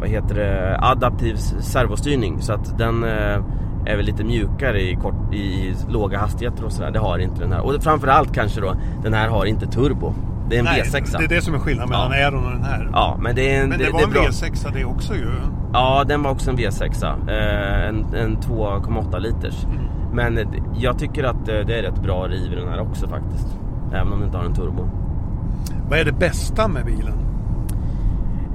vad 0.00 0.08
heter 0.08 0.34
det, 0.34 0.78
adaptiv 0.80 1.34
servostyrning 1.60 2.40
så 2.40 2.52
att 2.52 2.78
den 2.78 3.04
eh, 3.04 3.44
är 3.86 3.96
väl 3.96 4.06
lite 4.06 4.24
mjukare 4.24 4.80
i, 4.80 4.96
kort, 4.96 5.34
i 5.34 5.74
låga 5.88 6.18
hastigheter 6.18 6.64
och 6.64 6.72
sådär. 6.72 6.90
Det 6.90 6.98
har 6.98 7.18
inte 7.18 7.40
den 7.40 7.52
här. 7.52 7.60
Och 7.60 7.82
framförallt 7.82 8.34
kanske 8.34 8.60
då, 8.60 8.74
den 9.02 9.14
här 9.14 9.28
har 9.28 9.44
inte 9.44 9.66
turbo. 9.66 10.14
Det 10.52 10.56
är 10.56 10.60
en 10.60 10.64
Nej, 10.64 10.82
V6. 10.82 11.18
Det 11.18 11.24
är 11.24 11.28
det 11.28 11.42
som 11.42 11.54
är 11.54 11.58
skillnaden 11.58 11.90
mellan 11.90 12.12
ja. 12.12 12.24
Aeron 12.24 12.44
och 12.44 12.50
den 12.50 12.64
här. 12.64 12.88
Ja, 12.92 13.18
men 13.20 13.34
det 13.34 13.54
är 13.54 13.62
en, 13.62 13.68
Men 13.68 13.78
det, 13.78 13.84
det 13.84 13.92
var 13.92 14.00
det 14.00 14.04
en 14.04 14.32
V6 14.32 14.72
det 14.74 14.84
också 14.84 15.14
ju. 15.14 15.30
Ja, 15.72 16.04
den 16.08 16.22
var 16.22 16.30
också 16.30 16.50
en 16.50 16.58
V6. 16.58 17.04
Eh, 17.28 17.88
en, 17.88 18.14
en 18.14 18.36
2,8 18.36 19.20
liters. 19.20 19.64
Mm. 19.64 19.78
Men 20.12 20.46
jag 20.78 20.98
tycker 20.98 21.24
att 21.24 21.48
eh, 21.48 21.54
det 21.66 21.78
är 21.78 21.82
rätt 21.82 22.02
bra 22.02 22.28
riv 22.28 22.52
i 22.52 22.54
den 22.54 22.68
här 22.68 22.80
också 22.80 23.08
faktiskt. 23.08 23.46
Även 23.92 24.12
om 24.12 24.18
den 24.18 24.26
inte 24.26 24.38
har 24.38 24.44
en 24.44 24.54
turbo. 24.54 24.88
Vad 25.88 25.98
är 25.98 26.04
det 26.04 26.12
bästa 26.12 26.68
med 26.68 26.84
bilen? 26.84 27.14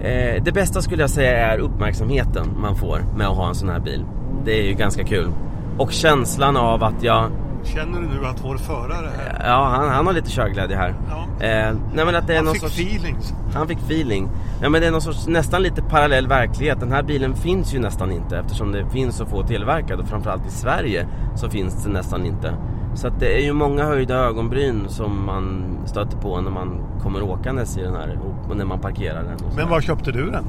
Eh, 0.01 0.43
det 0.43 0.51
bästa 0.51 0.81
skulle 0.81 1.03
jag 1.03 1.09
säga 1.09 1.53
är 1.53 1.57
uppmärksamheten 1.57 2.47
man 2.61 2.75
får 2.75 2.99
med 3.15 3.27
att 3.27 3.37
ha 3.37 3.47
en 3.47 3.55
sån 3.55 3.69
här 3.69 3.79
bil. 3.79 4.05
Det 4.45 4.59
är 4.59 4.63
ju 4.63 4.73
ganska 4.73 5.03
kul. 5.03 5.31
Och 5.77 5.91
känslan 5.91 6.57
av 6.57 6.83
att 6.83 7.03
jag 7.03 7.31
Känner 7.73 8.01
du 8.01 8.07
nu 8.07 8.25
att 8.25 8.43
vår 8.43 8.57
förare 8.57 9.09
här... 9.17 9.41
Ja, 9.49 9.65
han, 9.75 9.89
han 9.89 10.05
har 10.05 10.13
lite 10.13 10.29
körglädje 10.29 10.77
här. 10.77 10.95
Ja. 11.09 11.45
Eh, 11.45 11.75
nej 11.93 12.05
men 12.05 12.15
att 12.15 12.27
det 12.27 12.33
är 12.33 12.37
Han 12.37 12.45
någon 12.45 12.53
fick 12.53 12.63
sorts... 12.63 12.79
feeling. 12.79 13.17
Han 13.53 13.67
fick 13.67 13.77
feeling. 13.77 14.29
Ja 14.61 14.69
men 14.69 14.81
det 14.81 14.87
är 14.87 14.91
någon 14.91 15.01
sorts 15.01 15.27
nästan 15.27 15.61
lite 15.63 15.81
parallell 15.81 16.27
verklighet. 16.27 16.79
Den 16.79 16.91
här 16.91 17.03
bilen 17.03 17.35
finns 17.35 17.73
ju 17.73 17.79
nästan 17.79 18.11
inte 18.11 18.37
eftersom 18.37 18.71
det 18.71 18.89
finns 18.89 19.15
så 19.17 19.25
få 19.25 19.43
tillverkade 19.43 20.01
och 20.01 20.07
framförallt 20.09 20.47
i 20.47 20.51
Sverige 20.51 21.07
så 21.35 21.49
finns 21.49 21.83
det 21.83 21.89
nästan 21.89 22.25
inte. 22.25 22.53
Så 22.95 23.07
att 23.07 23.19
det 23.19 23.37
är 23.37 23.45
ju 23.45 23.53
många 23.53 23.83
höjda 23.85 24.15
ögonbryn 24.15 24.85
som 24.87 25.25
man 25.25 25.77
stöter 25.85 26.17
på 26.17 26.41
när 26.41 26.51
man 26.51 26.81
kommer 27.03 27.21
åkandes 27.21 27.77
i 27.77 27.81
den 27.81 27.95
här 27.95 28.19
och 28.49 28.57
när 28.57 28.65
man 28.65 28.79
parkerar 28.79 29.23
den. 29.23 29.37
Men 29.55 29.69
var 29.69 29.81
köpte 29.81 30.11
du 30.11 30.29
den? 30.29 30.45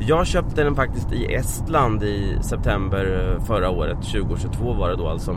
Jag 0.00 0.26
köpte 0.26 0.64
den 0.64 0.74
faktiskt 0.74 1.12
i 1.12 1.34
Estland 1.34 2.02
i 2.02 2.36
september 2.40 3.34
eh, 3.36 3.44
förra 3.44 3.70
året, 3.70 3.96
2022 3.96 4.72
var 4.72 4.88
det 4.88 4.96
då 4.96 5.08
alltså. 5.08 5.36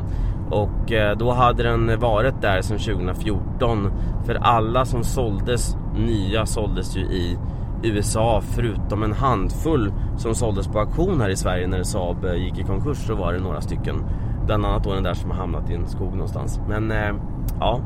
Och 0.50 0.92
eh, 0.92 1.18
då 1.18 1.32
hade 1.32 1.64
den 1.64 2.00
varit 2.00 2.42
där 2.42 2.62
sedan 2.62 2.78
2014. 2.78 3.92
För 4.25 4.36
alla 4.36 4.86
som 4.86 5.04
såldes 5.04 5.78
nya 5.96 6.46
såldes 6.46 6.98
ju 6.98 7.02
i 7.02 7.38
USA 7.84 8.42
förutom 8.42 9.04
en 9.04 9.14
handfull 9.14 9.94
som 10.18 10.36
såldes 10.36 10.68
på 10.68 10.80
auktion 10.80 11.22
här 11.22 11.30
i 11.30 11.36
Sverige 11.36 11.68
när 11.68 11.84
Saab 11.84 12.25
eh, 12.25 12.36
gick 12.36 12.58
i 12.58 12.64
konkurs 12.64 12.98
så 12.98 13.16
var 13.16 13.34
det 13.34 13.40
några 13.40 13.62
stycken. 13.62 13.96
Bland 14.46 14.66
annat 14.66 14.84
då 14.84 14.94
den 14.94 15.04
där 15.04 15.14
som 15.14 15.32
har 15.32 15.38
hamnat 15.38 15.70
i 15.70 15.74
en 15.74 15.88
skog 15.88 16.12
någonstans. 16.12 16.60
Men 16.68 16.92
eh, 16.92 17.16
ja, 17.60 17.82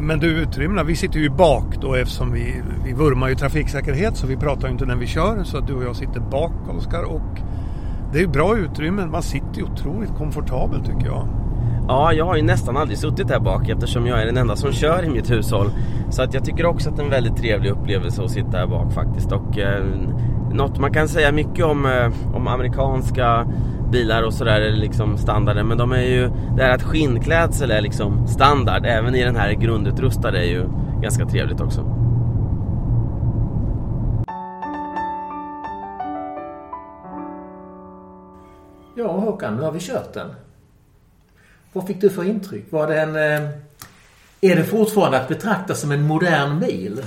Men 0.00 0.18
du, 0.18 0.42
utrymna, 0.42 0.82
vi 0.82 0.96
sitter 0.96 1.20
ju 1.20 1.30
bak 1.30 1.76
då 1.80 1.94
eftersom 1.94 2.32
vi, 2.32 2.62
vi 2.84 2.92
vurmar 2.92 3.28
ju 3.28 3.34
trafiksäkerhet 3.34 4.16
så 4.16 4.26
vi 4.26 4.36
pratar 4.36 4.68
ju 4.68 4.72
inte 4.72 4.86
när 4.86 4.96
vi 4.96 5.06
kör. 5.06 5.44
Så 5.44 5.58
att 5.58 5.66
du 5.66 5.74
och 5.74 5.84
jag 5.84 5.96
sitter 5.96 6.20
bak, 6.20 6.52
Oskar. 6.78 7.02
Och 7.02 7.40
det 8.12 8.20
är 8.20 8.26
bra 8.26 8.58
utrymmen. 8.58 9.10
Man 9.10 9.22
sitter 9.22 9.56
ju 9.56 9.62
otroligt 9.62 10.14
komfortabelt 10.18 10.86
tycker 10.86 11.06
jag. 11.06 11.28
Ja, 11.88 12.12
jag 12.12 12.24
har 12.24 12.36
ju 12.36 12.42
nästan 12.42 12.76
aldrig 12.76 12.98
suttit 12.98 13.30
här 13.30 13.40
bak 13.40 13.68
eftersom 13.68 14.06
jag 14.06 14.22
är 14.22 14.26
den 14.26 14.36
enda 14.36 14.56
som 14.56 14.72
kör 14.72 15.04
i 15.04 15.08
mitt 15.08 15.30
hushåll. 15.30 15.70
Så 16.10 16.22
att 16.22 16.34
jag 16.34 16.44
tycker 16.44 16.66
också 16.66 16.90
att 16.90 16.96
det 16.96 17.02
är 17.02 17.04
en 17.04 17.10
väldigt 17.10 17.36
trevlig 17.36 17.70
upplevelse 17.70 18.22
att 18.22 18.30
sitta 18.30 18.58
här 18.58 18.66
bak 18.66 18.92
faktiskt. 18.92 19.32
Och 19.32 19.58
eh, 19.58 19.84
något 20.52 20.78
man 20.78 20.92
kan 20.92 21.08
säga 21.08 21.32
mycket 21.32 21.64
om, 21.64 21.86
eh, 21.86 22.36
om 22.36 22.48
amerikanska 22.48 23.46
bilar 23.92 24.22
och 24.22 24.34
sådär 24.34 24.60
är 24.60 24.72
liksom 24.72 25.16
standarden. 25.16 25.66
Men 25.66 25.78
de 25.78 25.92
är 25.92 26.02
ju, 26.02 26.30
det 26.56 26.62
här 26.62 26.74
att 26.74 26.82
skinnklädsel 26.82 27.70
är 27.70 27.80
liksom 27.80 28.26
standard 28.26 28.86
även 28.86 29.14
i 29.14 29.24
den 29.24 29.36
här 29.36 29.52
grundutrustade 29.52 30.38
är 30.38 30.48
ju 30.48 30.64
ganska 31.02 31.26
trevligt 31.26 31.60
också. 31.60 31.99
Ja 39.00 39.12
Håkan, 39.12 39.56
nu 39.56 39.62
har 39.62 39.72
vi 39.72 39.80
kört 39.80 40.14
den. 40.14 40.30
Vad 41.72 41.86
fick 41.86 42.00
du 42.00 42.10
för 42.10 42.24
intryck? 42.24 42.72
Var 42.72 42.86
det 42.86 43.00
en... 43.00 43.16
Eh, 43.16 43.50
är 44.40 44.56
det 44.56 44.64
fortfarande 44.64 45.20
att 45.20 45.28
betrakta 45.28 45.74
som 45.74 45.92
en 45.92 46.02
modern 46.02 46.60
bil? 46.60 47.02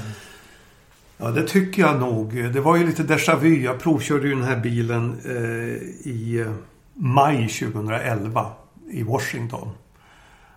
Ja, 1.17 1.31
det 1.31 1.47
tycker 1.47 1.81
jag 1.81 1.99
nog. 1.99 2.53
Det 2.53 2.59
var 2.59 2.77
ju 2.77 2.85
lite 2.85 3.03
déjà 3.03 3.39
vu. 3.39 3.63
Jag 3.63 3.79
provkörde 3.79 4.27
ju 4.27 4.35
den 4.35 4.43
här 4.43 4.59
bilen 4.59 5.17
eh, 5.25 6.09
i 6.11 6.45
eh, 6.45 6.53
maj 6.93 7.47
2011 7.47 8.51
i 8.91 9.03
Washington. 9.03 9.69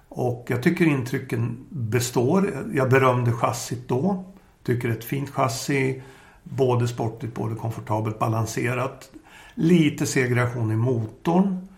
Och 0.09 0.47
jag 0.49 0.63
tycker 0.63 0.85
intrycken 0.85 1.67
består. 1.69 2.65
Jag 2.75 2.91
berömde 2.91 3.33
chassit 3.33 3.89
då. 3.89 4.25
Tycker 4.63 4.89
ett 4.89 5.05
fint 5.05 5.31
chassi. 5.31 6.03
Både 6.43 6.89
sportigt, 6.89 7.35
både 7.35 7.55
komfortabelt, 7.55 8.19
balanserat. 8.19 9.11
Lite 9.59 10.07
segregation 10.07 10.73
i 10.73 10.77
motorn. 10.77 11.69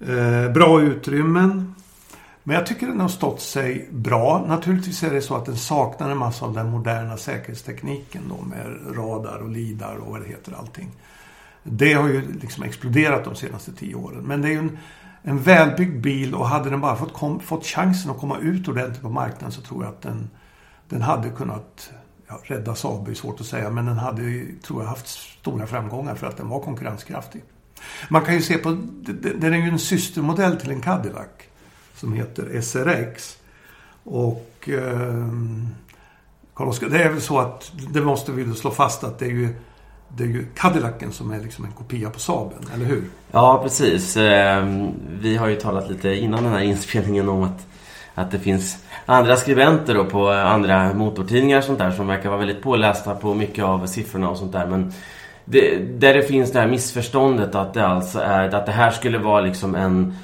Eh, 0.00 0.52
bra 0.52 0.82
utrymmen. 0.82 1.74
Men 2.42 2.56
jag 2.56 2.66
tycker 2.66 2.86
den 2.86 3.00
har 3.00 3.08
stått 3.08 3.40
sig 3.40 3.88
bra. 3.90 4.44
Naturligtvis 4.48 5.02
är 5.02 5.14
det 5.14 5.22
så 5.22 5.34
att 5.34 5.46
den 5.46 5.56
saknar 5.56 6.10
en 6.10 6.18
massa 6.18 6.44
av 6.44 6.54
den 6.54 6.70
moderna 6.70 7.16
säkerhetstekniken 7.16 8.22
då 8.28 8.44
med 8.44 8.96
radar 8.96 9.38
och 9.38 9.50
lidar 9.50 9.96
och 9.96 10.12
vad 10.12 10.20
det 10.20 10.28
heter 10.28 10.52
allting. 10.58 10.90
Det 11.62 11.92
har 11.92 12.08
ju 12.08 12.32
liksom 12.40 12.62
exploderat 12.62 13.24
de 13.24 13.34
senaste 13.34 13.72
tio 13.72 13.94
åren. 13.94 14.22
Men 14.22 14.42
det 14.42 14.48
är 14.48 14.52
ju 14.52 14.58
en, 14.58 14.78
en 15.22 15.38
välbyggd 15.38 16.00
bil 16.00 16.34
och 16.34 16.48
hade 16.48 16.70
den 16.70 16.80
bara 16.80 16.96
fått, 16.96 17.12
kom, 17.12 17.40
fått 17.40 17.66
chansen 17.66 18.10
att 18.10 18.18
komma 18.18 18.38
ut 18.38 18.68
ordentligt 18.68 19.02
på 19.02 19.10
marknaden 19.10 19.52
så 19.52 19.60
tror 19.60 19.84
jag 19.84 19.92
att 19.92 20.02
den, 20.02 20.30
den 20.88 21.02
hade 21.02 21.30
kunnat 21.30 21.90
ja, 22.30 22.40
rädda 22.44 22.74
Saab 22.74 23.08
är 23.08 23.14
svårt 23.14 23.40
att 23.40 23.46
säga 23.46 23.70
men 23.70 23.86
den 23.86 23.98
hade 23.98 24.22
tror 24.62 24.82
jag 24.82 24.88
haft 24.88 25.08
stora 25.40 25.66
framgångar 25.66 26.14
för 26.14 26.26
att 26.26 26.36
den 26.36 26.48
var 26.48 26.60
konkurrenskraftig. 26.60 27.42
Man 28.08 28.24
kan 28.24 28.34
ju 28.34 28.42
se 28.42 28.58
på, 28.58 28.70
den 29.36 29.52
är 29.52 29.58
ju 29.58 29.68
en 29.68 29.78
systermodell 29.78 30.56
till 30.56 30.70
en 30.70 30.80
Cadillac 30.80 31.28
som 31.94 32.12
heter 32.12 32.60
SRX. 32.60 33.38
Och 34.04 34.68
eh, 34.68 35.26
det 36.90 37.02
är 37.02 37.10
väl 37.10 37.20
så 37.20 37.38
att 37.38 37.72
det 37.92 38.00
måste 38.00 38.32
vi 38.32 38.54
slå 38.54 38.70
fast 38.70 39.04
att 39.04 39.18
det 39.18 39.26
är 39.26 39.30
ju 39.30 39.54
det 40.16 40.24
är 40.24 40.28
ju 40.28 40.46
Cadillacen 40.54 41.12
som 41.12 41.30
är 41.30 41.40
liksom 41.40 41.64
en 41.64 41.72
kopia 41.72 42.10
på 42.10 42.18
Saaben, 42.18 42.58
eller 42.74 42.84
hur? 42.84 43.04
Ja, 43.30 43.60
precis. 43.62 44.16
Ehm, 44.16 44.92
vi 45.20 45.36
har 45.36 45.48
ju 45.48 45.56
talat 45.56 45.90
lite 45.90 46.14
innan 46.14 46.44
den 46.44 46.52
här 46.52 46.60
inspelningen 46.60 47.28
om 47.28 47.42
att, 47.42 47.66
att 48.14 48.30
det 48.30 48.38
finns 48.38 48.84
andra 49.06 49.36
skribenter 49.36 49.94
då 49.94 50.04
på 50.04 50.28
andra 50.28 50.94
motortidningar 50.94 51.58
och 51.58 51.64
sånt 51.64 51.78
där 51.78 51.90
som 51.90 52.06
verkar 52.06 52.28
vara 52.28 52.38
väldigt 52.38 52.62
pålästa 52.62 53.14
på 53.14 53.34
mycket 53.34 53.64
av 53.64 53.86
siffrorna 53.86 54.30
och 54.30 54.36
sånt 54.36 54.52
där. 54.52 54.66
Men 54.66 54.92
det, 55.44 55.78
där 55.78 56.14
det 56.14 56.22
finns 56.22 56.52
det 56.52 56.60
här 56.60 56.66
missförståndet 56.66 57.54
att 57.54 57.74
det 57.74 57.86
alltså 57.86 58.18
är 58.18 58.54
att 58.54 58.66
det 58.66 58.72
här 58.72 58.90
skulle 58.90 59.18
vara 59.18 59.40
liksom 59.40 59.74
en, 59.74 60.14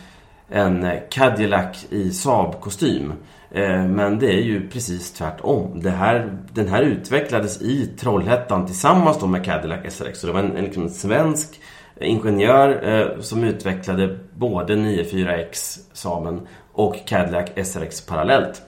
en 0.50 0.88
Cadillac 1.10 1.86
i 1.90 2.10
Saab-kostym. 2.10 3.12
Eh, 3.50 3.84
men 3.84 4.18
det 4.18 4.32
är 4.32 4.42
ju 4.42 4.68
precis 4.68 5.12
tvärtom. 5.12 5.80
Det 5.80 5.90
här, 5.90 6.38
den 6.52 6.68
här 6.68 6.82
utvecklades 6.82 7.62
i 7.62 7.86
Trollhättan 7.86 8.66
tillsammans 8.66 9.18
då 9.20 9.26
med 9.26 9.44
Cadillac 9.44 9.80
SRX. 9.94 10.20
Så 10.20 10.26
det 10.26 10.32
var 10.32 10.40
en, 10.40 10.56
en 10.56 10.64
liksom 10.64 10.88
svensk 10.88 11.60
ingenjör 12.00 12.88
eh, 12.88 13.20
som 13.20 13.44
utvecklade 13.44 14.18
både 14.34 14.76
94X 14.76 15.78
Saaben 15.92 16.46
och 16.72 16.96
Cadillac 17.06 17.50
SRX 17.64 18.06
parallellt. 18.06 18.62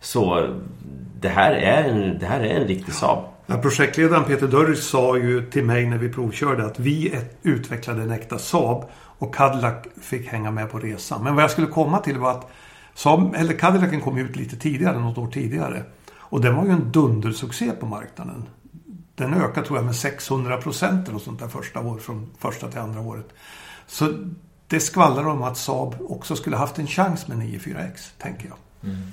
Så 0.00 0.48
det 1.20 1.28
här 1.28 1.52
är 1.52 1.84
en, 1.84 2.18
det 2.18 2.26
här 2.26 2.40
är 2.40 2.60
en 2.60 2.68
riktig 2.68 2.94
Saab. 2.94 3.24
Ja, 3.46 3.56
projektledaren 3.56 4.24
Peter 4.24 4.46
Dörrich 4.46 4.82
sa 4.82 5.16
ju 5.16 5.50
till 5.50 5.64
mig 5.64 5.86
när 5.86 5.98
vi 5.98 6.08
provkörde 6.08 6.66
att 6.66 6.78
vi 6.78 7.18
utvecklade 7.42 8.02
en 8.02 8.10
äkta 8.10 8.38
Saab 8.38 8.84
och 8.94 9.34
Cadillac 9.34 9.74
fick 10.00 10.28
hänga 10.28 10.50
med 10.50 10.70
på 10.70 10.78
resan. 10.78 11.24
Men 11.24 11.34
vad 11.34 11.44
jag 11.44 11.50
skulle 11.50 11.66
komma 11.66 11.98
till 11.98 12.18
var 12.18 12.30
att 12.30 12.50
Saab, 12.94 13.34
eller 13.34 13.52
Cadillacen 13.52 14.00
kom 14.00 14.18
ut 14.18 14.36
lite 14.36 14.56
tidigare, 14.56 14.98
något 14.98 15.18
år 15.18 15.26
tidigare. 15.26 15.82
Och 16.10 16.40
den 16.40 16.56
var 16.56 16.64
ju 16.64 16.70
en 16.70 16.92
dundersuccé 16.92 17.70
på 17.70 17.86
marknaden. 17.86 18.44
Den 19.18 19.34
ökade 19.34 19.66
tror 19.66 19.78
jag 19.78 19.84
med 19.84 19.96
600 19.96 20.56
procent 20.56 21.08
eller 21.08 21.18
sånt 21.18 21.40
där 21.40 21.48
första 21.48 21.80
året, 21.80 22.02
från 22.02 22.30
första 22.38 22.70
till 22.70 22.78
andra 22.78 23.00
året. 23.00 23.26
Så 23.86 24.08
det 24.66 24.80
skvallrar 24.80 25.28
om 25.28 25.42
att 25.42 25.56
Saab 25.56 25.94
också 26.00 26.36
skulle 26.36 26.56
haft 26.56 26.78
en 26.78 26.86
chans 26.86 27.28
med 27.28 27.38
94X, 27.38 28.12
tänker 28.18 28.48
jag. 28.48 28.56
Mm. 28.90 29.12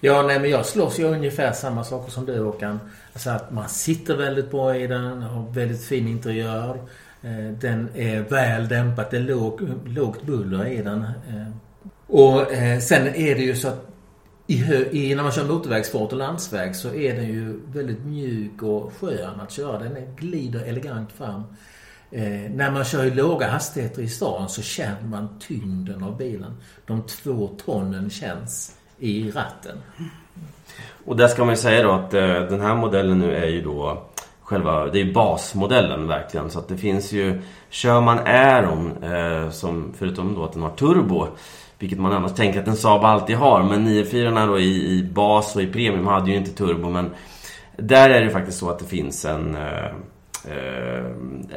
Ja, 0.00 0.22
nej 0.22 0.40
men 0.40 0.50
jag 0.50 0.66
slåss 0.66 0.98
ju 0.98 1.04
ungefär 1.04 1.52
samma 1.52 1.84
saker 1.84 2.10
som 2.10 2.26
du 2.26 2.38
Håkan. 2.38 2.80
Alltså 3.12 3.30
att 3.30 3.52
man 3.52 3.68
sitter 3.68 4.16
väldigt 4.16 4.50
bra 4.50 4.76
i 4.76 4.86
den, 4.86 5.22
har 5.22 5.52
väldigt 5.52 5.84
fin 5.84 6.08
interiör. 6.08 6.78
Eh, 7.22 7.52
den 7.60 7.88
är 7.94 8.20
väl 8.20 8.68
dämpad, 8.68 9.06
det 9.10 9.16
är 9.16 9.20
låg, 9.20 9.60
lågt 9.86 10.22
buller 10.22 10.66
i 10.66 10.82
den. 10.82 11.02
Eh, 11.02 11.48
och 12.06 12.52
eh, 12.52 12.80
sen 12.80 13.06
är 13.06 13.34
det 13.34 13.42
ju 13.42 13.56
så 13.56 13.68
att 13.68 13.91
i, 14.52 14.88
i, 14.92 15.14
när 15.14 15.22
man 15.22 15.32
kör 15.32 15.44
motorvägsfart 15.44 16.12
och 16.12 16.18
landsväg 16.18 16.76
så 16.76 16.94
är 16.94 17.16
den 17.16 17.24
ju 17.24 17.60
väldigt 17.66 18.04
mjuk 18.04 18.62
och 18.62 18.92
skön 19.00 19.40
att 19.40 19.50
köra. 19.50 19.78
Den 19.78 20.16
glider 20.16 20.60
elegant 20.60 21.12
fram. 21.12 21.42
Eh, 22.10 22.50
när 22.50 22.70
man 22.70 22.84
kör 22.84 23.04
i 23.04 23.10
låga 23.10 23.48
hastigheter 23.48 24.02
i 24.02 24.08
stan 24.08 24.48
så 24.48 24.62
känner 24.62 25.02
man 25.02 25.38
tyngden 25.38 26.02
av 26.02 26.16
bilen. 26.16 26.56
De 26.86 27.02
två 27.02 27.50
tonnen 27.64 28.10
känns 28.10 28.76
i 28.98 29.30
ratten. 29.30 29.78
Och 31.04 31.16
där 31.16 31.28
ska 31.28 31.44
man 31.44 31.54
ju 31.54 31.60
säga 31.60 31.82
då 31.82 31.92
att 31.92 32.14
eh, 32.14 32.22
den 32.22 32.60
här 32.60 32.74
modellen 32.74 33.18
nu 33.18 33.36
är 33.36 33.46
ju 33.46 33.62
då 33.62 34.06
själva, 34.40 34.86
det 34.86 35.00
är 35.00 35.12
basmodellen 35.12 36.08
verkligen. 36.08 36.50
Så 36.50 36.58
att 36.58 36.68
det 36.68 36.76
finns 36.76 37.12
ju, 37.12 37.42
kör 37.70 38.00
man 38.00 38.18
Aeron 38.18 39.02
eh, 39.02 39.50
som 39.50 39.92
förutom 39.98 40.34
då 40.34 40.44
att 40.44 40.52
den 40.52 40.62
har 40.62 40.70
turbo, 40.70 41.26
vilket 41.82 41.98
man 41.98 42.12
annars 42.12 42.32
tänker 42.32 42.60
att 42.60 42.68
en 42.68 42.76
Saab 42.76 43.04
alltid 43.04 43.36
har. 43.36 43.62
Men 43.62 43.84
94 43.84 44.46
då 44.46 44.58
i, 44.58 44.98
i 44.98 45.02
bas 45.02 45.56
och 45.56 45.62
i 45.62 45.66
premium 45.66 46.06
hade 46.06 46.30
ju 46.30 46.36
inte 46.36 46.50
turbo 46.50 46.90
men 46.90 47.10
där 47.76 48.10
är 48.10 48.24
det 48.24 48.30
faktiskt 48.30 48.58
så 48.58 48.70
att 48.70 48.78
det 48.78 48.84
finns 48.84 49.24
en 49.24 49.54
eh, 49.54 49.86
eh, 50.44 51.04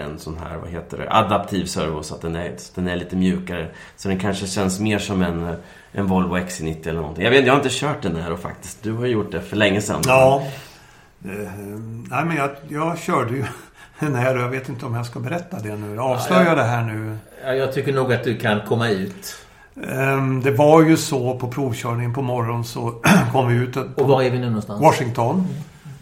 en 0.03 0.19
sån 0.19 0.37
här, 0.37 0.57
vad 0.57 0.69
heter 0.69 0.97
det, 0.97 1.07
adaptiv 1.09 1.65
servo 1.65 2.03
så 2.03 2.15
att 2.15 2.21
den 2.21 2.35
är, 2.35 2.55
den 2.75 2.87
är 2.87 2.95
lite 2.95 3.15
mjukare. 3.15 3.67
Så 3.95 4.07
den 4.07 4.19
kanske 4.19 4.47
känns 4.47 4.79
mer 4.79 4.99
som 4.99 5.21
en, 5.21 5.55
en 5.91 6.07
Volvo 6.07 6.37
XC90 6.37 6.87
eller 6.87 6.99
någonting. 6.99 7.23
Jag 7.23 7.31
vet 7.31 7.45
jag 7.45 7.53
har 7.53 7.59
inte 7.59 7.75
kört 7.75 8.01
den 8.01 8.15
här 8.15 8.31
och 8.31 8.39
faktiskt. 8.39 8.83
Du 8.83 8.93
har 8.93 9.05
gjort 9.05 9.31
det 9.31 9.41
för 9.41 9.55
länge 9.55 9.81
sedan. 9.81 10.01
Ja. 10.05 10.43
Eh, 11.25 11.51
nej 12.09 12.25
men 12.25 12.35
jag, 12.35 12.49
jag 12.67 12.99
körde 12.99 13.33
ju 13.33 13.43
den 13.99 14.15
här 14.15 14.35
och 14.35 14.41
jag 14.41 14.49
vet 14.49 14.69
inte 14.69 14.85
om 14.85 14.95
jag 14.95 15.05
ska 15.05 15.19
berätta 15.19 15.59
det 15.59 15.75
nu. 15.75 15.95
Jag 15.95 16.05
avslöjar 16.05 16.55
det 16.55 16.63
här 16.63 16.83
nu. 16.83 17.17
Ja, 17.45 17.53
jag 17.53 17.73
tycker 17.73 17.93
nog 17.93 18.13
att 18.13 18.23
du 18.23 18.37
kan 18.37 18.61
komma 18.61 18.89
ut. 18.89 19.44
Ehm, 19.83 20.41
Det 20.41 20.51
var 20.51 20.81
ju 20.83 20.97
så 20.97 21.39
på 21.39 21.47
provkörningen 21.47 22.13
på 22.13 22.21
morgonen 22.21 22.63
så 22.63 23.01
kom 23.31 23.47
vi 23.47 23.55
ut 23.55 23.77
Och 23.77 24.07
var 24.07 24.23
är 24.23 24.29
vi 24.29 24.39
nu 24.39 24.45
någonstans? 24.47 24.81
Washington. 24.81 25.47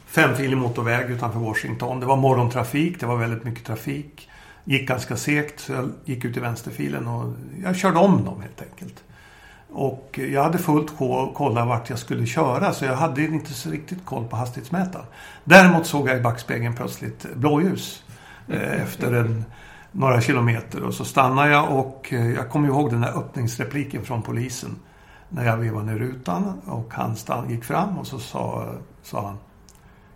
Femfilig 0.08 0.58
motorväg 0.58 1.12
utanför 1.12 1.40
Washington. 1.40 2.00
Det 2.00 2.06
var 2.06 2.16
morgontrafik, 2.16 3.00
det 3.00 3.06
var 3.06 3.16
väldigt 3.18 3.44
mycket 3.44 3.66
trafik. 3.66 4.30
Gick 4.64 4.88
ganska 4.88 5.16
segt 5.18 5.60
så 5.60 5.72
jag 5.74 5.90
gick 6.06 6.26
ut 6.26 6.38
i 6.38 6.40
vänsterfilen 6.40 7.08
och 7.08 7.34
jag 7.64 7.76
körde 7.76 7.98
om 8.00 8.26
dem 8.26 8.42
helt 8.42 8.62
enkelt. 8.62 9.04
Och 9.72 10.20
jag 10.32 10.44
hade 10.44 10.58
fullt 10.58 10.98
koll 10.98 11.32
kolla 11.34 11.66
vart 11.66 11.90
jag 11.90 12.00
skulle 12.00 12.26
köra 12.26 12.74
så 12.74 12.86
jag 12.86 12.96
hade 12.96 13.22
inte 13.24 13.54
så 13.54 13.70
riktigt 13.70 14.06
koll 14.06 14.28
på 14.28 14.36
hastighetsmätaren. 14.36 15.06
Däremot 15.44 15.86
såg 15.88 16.10
jag 16.10 16.18
i 16.18 16.22
backspegeln 16.22 16.76
plötsligt 16.76 17.36
blåljus 17.36 18.04
eh, 18.48 18.82
efter 18.82 19.14
en, 19.14 19.46
några 19.96 20.22
kilometer 20.22 20.84
och 20.84 20.94
så 20.94 21.06
stannade 21.06 21.50
jag 21.52 21.72
och 21.80 22.14
eh, 22.14 22.32
jag 22.32 22.50
kommer 22.50 22.68
ihåg 22.68 22.90
den 22.92 23.02
där 23.02 23.18
öppningsrepliken 23.18 24.06
från 24.06 24.22
polisen 24.22 24.76
när 25.30 25.46
jag 25.46 25.58
vevade 25.58 25.86
ner 25.86 26.00
rutan 26.00 26.62
och 26.66 26.94
han 26.94 27.16
stann, 27.16 27.50
gick 27.50 27.64
fram 27.64 27.98
och 27.98 28.08
så 28.08 28.20
sa, 28.20 28.68
sa 29.04 29.22
han 29.26 29.38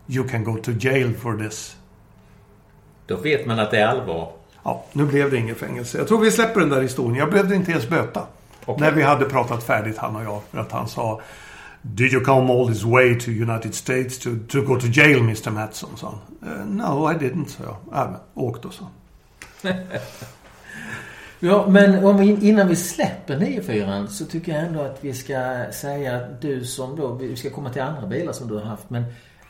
You 0.07 0.27
can 0.27 0.43
go 0.43 0.57
to 0.63 0.72
jail 0.72 1.15
for 1.15 1.38
this. 1.38 1.77
Då 3.05 3.15
vet 3.17 3.46
man 3.48 3.60
att 3.60 3.72
det 3.72 3.79
är 3.79 3.88
allvar. 3.88 4.31
Ja, 4.63 4.84
nu 4.93 5.05
blev 5.05 5.31
det 5.31 5.38
inget 5.38 5.57
fängelse. 5.57 5.98
Jag 5.98 6.07
tror 6.07 6.19
vi 6.19 6.31
släpper 6.31 6.60
den 6.60 6.69
där 6.69 6.81
historien. 6.81 7.15
Jag 7.15 7.29
behövde 7.31 7.55
inte 7.55 7.72
ens 7.72 7.89
böta. 7.89 8.27
Okej. 8.65 8.81
När 8.81 8.91
vi 8.91 9.03
hade 9.03 9.25
pratat 9.25 9.63
färdigt 9.63 9.98
han 9.98 10.15
och 10.15 10.24
jag. 10.24 10.41
För 10.51 10.60
att 10.60 10.72
han 10.72 10.88
sa 10.88 11.22
Did 11.81 12.13
you 12.13 12.24
come 12.24 12.53
all 12.53 12.67
this 12.67 12.84
way 12.84 13.19
to 13.19 13.31
United 13.31 13.75
States 13.75 14.19
to, 14.19 14.29
to 14.50 14.62
go 14.62 14.79
to 14.79 14.88
jail 14.88 15.19
Mr 15.19 15.51
Mattsson? 15.51 15.89
sa 15.96 16.13
han. 16.41 16.51
"Eh, 16.60 16.65
no, 16.65 17.12
I 17.12 17.15
didn't, 17.15 17.46
sa 17.48 17.63
jag. 17.63 17.75
Ja, 17.91 18.07
men 18.12 18.19
åk 18.46 18.63
då, 18.63 18.69
sa 18.69 18.84
han. 18.84 18.93
Ja, 21.40 21.66
men 21.68 22.06
om 22.06 22.18
vi, 22.18 22.48
innan 22.50 22.68
vi 22.68 22.76
släpper 22.76 23.38
94 23.38 24.08
så 24.08 24.26
tycker 24.26 24.52
jag 24.52 24.62
ändå 24.62 24.82
att 24.82 24.98
vi 25.02 25.14
ska 25.14 25.66
säga 25.72 26.16
att 26.16 26.42
du 26.42 26.66
som 26.66 26.96
då, 26.96 27.14
vi 27.14 27.36
ska 27.36 27.50
komma 27.50 27.70
till 27.70 27.82
andra 27.82 28.08
bilar 28.08 28.34
som 28.34 28.48
du 28.48 28.56
har 28.56 28.62
haft, 28.62 28.90
men 28.90 29.04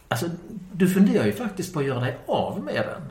alltså 0.07 0.25
du 0.71 0.89
funderar 0.89 1.25
ju 1.25 1.31
faktiskt 1.31 1.73
på 1.73 1.79
att 1.79 1.85
göra 1.85 1.99
dig 1.99 2.17
av 2.25 2.59
med 2.63 2.75
den. 2.75 3.01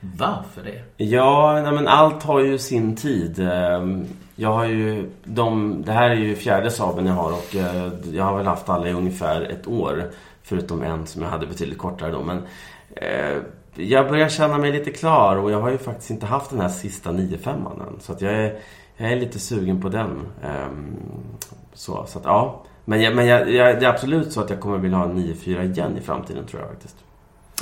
Varför 0.00 0.62
det? 0.62 1.04
Ja, 1.04 1.60
nej, 1.62 1.72
men 1.72 1.88
allt 1.88 2.22
har 2.22 2.40
ju 2.40 2.58
sin 2.58 2.96
tid. 2.96 3.38
Ehm, 3.38 4.06
jag 4.36 4.52
har 4.52 4.64
ju... 4.64 5.10
De, 5.24 5.82
det 5.86 5.92
här 5.92 6.10
är 6.10 6.14
ju 6.14 6.36
fjärde 6.36 6.70
Saaben 6.70 7.06
jag 7.06 7.14
har 7.14 7.32
och 7.32 7.56
eh, 7.56 7.92
jag 8.12 8.24
har 8.24 8.36
väl 8.36 8.46
haft 8.46 8.68
alla 8.68 8.88
i 8.88 8.92
ungefär 8.92 9.42
ett 9.42 9.66
år. 9.66 10.10
Förutom 10.42 10.82
en 10.82 11.06
som 11.06 11.22
jag 11.22 11.28
hade 11.28 11.46
betydligt 11.46 11.78
kortare 11.78 12.12
då. 12.12 12.22
Men 12.22 12.42
eh, 12.96 13.42
jag 13.74 14.08
börjar 14.08 14.28
känna 14.28 14.58
mig 14.58 14.72
lite 14.72 14.90
klar 14.90 15.36
och 15.36 15.50
jag 15.50 15.60
har 15.60 15.70
ju 15.70 15.78
faktiskt 15.78 16.10
inte 16.10 16.26
haft 16.26 16.50
den 16.50 16.60
här 16.60 16.68
sista 16.68 17.10
9-5 17.12 17.48
än. 17.48 18.00
Så 18.00 18.12
att 18.12 18.20
jag 18.20 18.32
är, 18.32 18.58
jag 18.96 19.12
är 19.12 19.16
lite 19.16 19.38
sugen 19.38 19.80
på 19.80 19.88
den. 19.88 20.26
Ehm, 20.42 20.96
så, 21.72 22.06
så 22.08 22.18
att 22.18 22.24
ja. 22.24 22.64
Men, 22.84 23.02
jag, 23.02 23.16
men 23.16 23.26
jag, 23.26 23.50
jag, 23.50 23.80
det 23.80 23.86
är 23.86 23.90
absolut 23.90 24.32
så 24.32 24.40
att 24.40 24.50
jag 24.50 24.60
kommer 24.60 24.78
vilja 24.78 24.96
ha 24.96 25.04
en 25.04 25.18
9-4 25.18 25.72
igen 25.72 25.98
i 25.98 26.00
framtiden 26.00 26.46
tror 26.46 26.62
jag 26.62 26.70
faktiskt. 26.70 26.96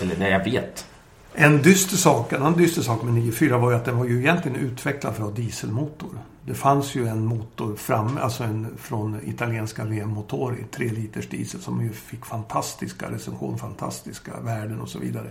Eller 0.03 0.17
nej, 0.19 0.31
jag 0.31 0.45
vet. 0.45 0.87
En 1.35 1.63
dyster 1.63 1.97
sak, 1.97 2.33
en 2.33 2.41
annan 2.41 2.57
dyster 2.57 2.83
sak 2.83 3.03
med 3.03 3.15
94 3.15 3.59
var 3.59 3.71
ju 3.71 3.77
att 3.77 3.85
den 3.85 3.99
var 3.99 4.05
ju 4.05 4.19
egentligen 4.19 4.57
utvecklad 4.57 5.15
för 5.15 5.23
att 5.23 5.29
ha 5.29 5.37
dieselmotor. 5.37 6.11
Det 6.45 6.55
fanns 6.55 6.95
ju 6.95 7.09
en 7.09 7.25
motor 7.25 7.77
framme, 7.77 8.21
alltså 8.21 8.45
en 8.45 8.77
från 8.79 9.21
italienska 9.25 9.85
VM-motorer, 9.85 10.65
3 10.71 10.89
liters 10.89 11.29
diesel 11.29 11.61
som 11.61 11.83
ju 11.83 11.93
fick 11.93 12.27
fantastiska 12.27 13.11
recensioner, 13.11 13.59
fantastiska 13.59 14.41
värden 14.41 14.81
och 14.81 14.89
så 14.89 14.99
vidare. 14.99 15.31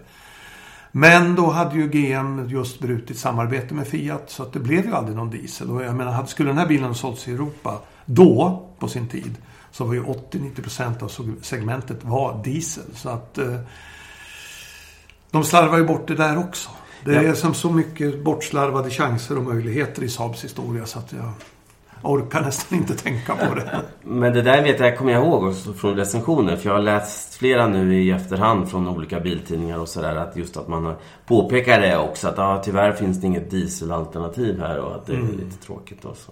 Men 0.91 1.35
då 1.35 1.49
hade 1.49 1.75
ju 1.75 1.87
GM 1.87 2.49
just 2.49 2.79
brutit 2.79 3.17
samarbete 3.17 3.73
med 3.73 3.87
Fiat 3.87 4.29
så 4.29 4.43
att 4.43 4.53
det 4.53 4.59
blev 4.59 4.85
ju 4.85 4.93
aldrig 4.93 5.17
någon 5.17 5.29
diesel. 5.29 5.69
Och 5.69 5.83
jag 5.83 5.95
menar, 5.95 6.25
skulle 6.25 6.49
den 6.49 6.57
här 6.57 6.67
bilen 6.67 6.87
ha 6.87 6.93
sålts 6.93 7.27
i 7.27 7.31
Europa 7.31 7.79
då, 8.05 8.65
på 8.79 8.87
sin 8.87 9.07
tid, 9.07 9.37
så 9.71 9.85
var 9.85 9.93
ju 9.93 10.03
80-90% 10.03 11.03
av 11.03 11.35
segmentet 11.41 12.03
var 12.03 12.43
diesel. 12.43 12.95
Så 12.95 13.09
att 13.09 13.37
eh, 13.37 13.59
de 15.31 15.43
slarvar 15.43 15.77
ju 15.77 15.85
bort 15.85 16.07
det 16.07 16.15
där 16.15 16.37
också. 16.37 16.69
Det 17.05 17.15
är 17.15 17.33
som 17.33 17.53
så 17.53 17.69
mycket 17.69 18.23
bortslarvade 18.23 18.89
chanser 18.89 19.37
och 19.37 19.43
möjligheter 19.43 20.03
i 20.03 20.09
Saabs 20.09 20.43
historia 20.43 20.85
så 20.85 20.99
att 20.99 21.13
jag 21.13 21.31
orkar 22.01 22.41
nästan 22.41 22.77
inte 22.77 22.95
tänka 22.95 23.35
på 23.35 23.55
det. 23.55 23.81
Men 24.03 24.33
det 24.33 24.41
där 24.41 24.63
vet 24.63 24.79
jag, 24.79 24.97
kommer 24.97 25.11
jag 25.11 25.23
ihåg 25.23 25.43
också 25.43 25.73
från 25.73 25.95
recensioner. 25.95 26.55
För 26.55 26.69
jag 26.69 26.75
har 26.75 26.81
läst 26.81 27.35
flera 27.35 27.67
nu 27.67 28.03
i 28.03 28.11
efterhand 28.11 28.69
från 28.69 28.87
olika 28.87 29.19
biltidningar 29.19 29.79
och 29.79 29.89
sådär. 29.89 30.15
Att 30.15 30.35
just 30.35 30.57
att 30.57 30.67
man 30.67 30.93
påpekar 31.25 31.81
det 31.81 31.97
också. 31.97 32.27
Att 32.27 32.37
ja, 32.37 32.61
tyvärr 32.65 32.91
finns 32.91 33.21
det 33.21 33.27
inget 33.27 33.51
dieselalternativ 33.51 34.59
här 34.59 34.79
och 34.79 34.95
att 34.95 35.05
det 35.05 35.13
är 35.13 35.21
lite 35.21 35.65
tråkigt. 35.65 36.05
Också. 36.05 36.31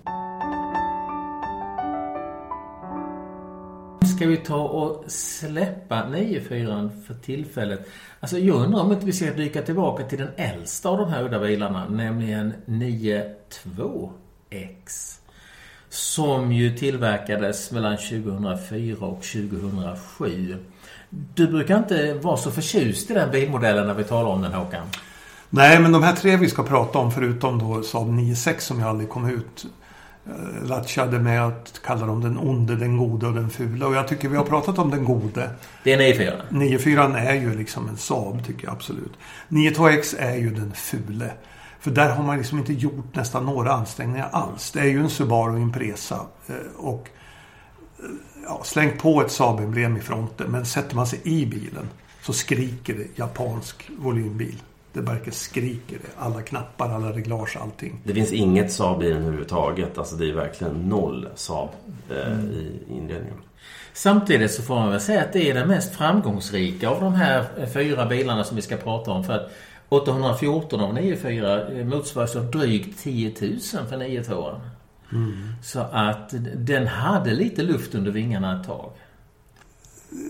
Ska 4.19 4.27
vi 4.27 4.37
ta 4.37 4.57
och 4.57 5.03
släppa 5.07 5.95
9-4 5.95 6.89
för 7.07 7.13
tillfället? 7.13 7.89
Alltså 8.19 8.37
jag 8.37 8.55
undrar 8.55 8.81
om 8.81 8.91
inte 8.91 9.05
vi 9.05 9.13
ska 9.13 9.31
dyka 9.31 9.61
tillbaka 9.61 10.03
till 10.03 10.19
den 10.19 10.29
äldsta 10.37 10.89
av 10.89 10.97
de 10.97 11.09
här 11.09 11.23
udda 11.23 11.39
bilarna, 11.39 11.89
nämligen 11.89 12.53
92X. 12.65 15.19
Som 15.89 16.51
ju 16.51 16.77
tillverkades 16.77 17.71
mellan 17.71 17.97
2004 17.97 19.05
och 19.05 19.23
2007. 19.23 20.57
Du 21.09 21.47
brukar 21.47 21.77
inte 21.77 22.13
vara 22.13 22.37
så 22.37 22.51
förtjust 22.51 23.11
i 23.11 23.13
den 23.13 23.31
bilmodellen 23.31 23.87
när 23.87 23.93
vi 23.93 24.03
talar 24.03 24.29
om 24.29 24.41
den 24.41 24.53
Håkan. 24.53 24.87
Nej, 25.49 25.79
men 25.79 25.91
de 25.91 26.03
här 26.03 26.15
tre 26.15 26.37
vi 26.37 26.49
ska 26.49 26.63
prata 26.63 26.99
om 26.99 27.11
förutom 27.11 27.59
då 27.59 27.83
Saab 27.83 28.07
9-6 28.07 28.59
som 28.59 28.79
jag 28.79 28.89
aldrig 28.89 29.09
kom 29.09 29.29
ut 29.29 29.65
latchade 30.63 31.19
med 31.19 31.45
att 31.45 31.81
kalla 31.85 32.05
dem 32.05 32.21
den 32.21 32.37
onde, 32.37 32.75
den 32.75 32.97
gode 32.97 33.27
och 33.27 33.33
den 33.33 33.49
fula. 33.49 33.87
Och 33.87 33.95
jag 33.95 34.07
tycker 34.07 34.29
vi 34.29 34.37
har 34.37 34.43
pratat 34.45 34.79
om 34.79 34.91
den 34.91 35.05
gode. 35.05 35.49
Det 35.83 35.93
är 35.93 35.97
94. 35.97 36.33
94 36.49 37.19
är 37.19 37.33
ju 37.33 37.57
liksom 37.57 37.89
en 37.89 37.97
Saab 37.97 38.45
tycker 38.45 38.65
jag 38.67 38.73
absolut. 38.73 39.13
92X 39.49 40.15
är 40.19 40.35
ju 40.35 40.49
den 40.49 40.71
fule. 40.73 41.31
För 41.79 41.91
där 41.91 42.09
har 42.09 42.23
man 42.23 42.37
liksom 42.37 42.57
inte 42.57 42.73
gjort 42.73 43.15
nästan 43.15 43.45
några 43.45 43.71
ansträngningar 43.73 44.29
alls. 44.31 44.71
Det 44.71 44.79
är 44.79 44.85
ju 44.85 44.99
en 44.99 45.09
Subaru 45.09 45.59
Impresa. 45.61 46.19
eh, 46.47 46.55
Och 46.77 47.09
eh, 47.99 48.05
ja, 48.43 48.61
släng 48.63 48.97
på 48.97 49.21
ett 49.21 49.31
Saab-emblem 49.31 49.97
i 49.97 49.99
fronten. 49.99 50.51
Men 50.51 50.65
sätter 50.65 50.95
man 50.95 51.07
sig 51.07 51.19
i 51.23 51.45
bilen 51.45 51.89
så 52.21 52.33
skriker 52.33 52.93
det 52.93 53.07
japansk 53.19 53.89
volymbil. 53.99 54.55
Det 54.93 55.01
verkar 55.01 55.31
skriker 55.31 55.97
det. 56.01 56.09
Alla 56.17 56.41
knappar, 56.41 56.89
alla 56.89 57.11
reglage, 57.11 57.57
allting. 57.61 58.01
Det 58.03 58.13
finns 58.13 58.31
inget 58.31 58.71
Saab 58.71 59.03
i 59.03 59.09
den 59.09 59.21
överhuvudtaget. 59.21 59.97
Alltså 59.97 60.15
det 60.15 60.29
är 60.29 60.33
verkligen 60.33 60.89
noll 60.89 61.27
Saab 61.35 61.69
eh, 62.09 62.39
i 62.39 62.81
inredningen. 62.89 63.37
Samtidigt 63.93 64.51
så 64.51 64.61
får 64.61 64.75
man 64.75 64.91
väl 64.91 65.01
säga 65.01 65.21
att 65.21 65.33
det 65.33 65.49
är 65.49 65.53
den 65.53 65.67
mest 65.67 65.95
framgångsrika 65.95 66.89
av 66.89 67.01
de 67.01 67.13
här 67.13 67.45
eh, 67.57 67.69
fyra 67.69 68.05
bilarna 68.05 68.43
som 68.43 68.55
vi 68.55 68.61
ska 68.61 68.77
prata 68.77 69.11
om. 69.11 69.23
För 69.23 69.33
att 69.33 69.51
814 69.89 70.79
av 70.79 70.93
94 70.93 71.69
eh, 71.69 71.85
motsvaras 71.85 72.35
av 72.35 72.51
drygt 72.51 72.99
10 72.99 73.33
000 73.41 73.59
för 73.89 73.97
92 73.97 74.55
Så 75.63 75.79
att 75.79 76.33
den 76.55 76.87
hade 76.87 77.31
lite 77.31 77.63
luft 77.63 77.95
under 77.95 78.11
vingarna 78.11 78.59
ett 78.59 78.67
tag. 78.67 78.91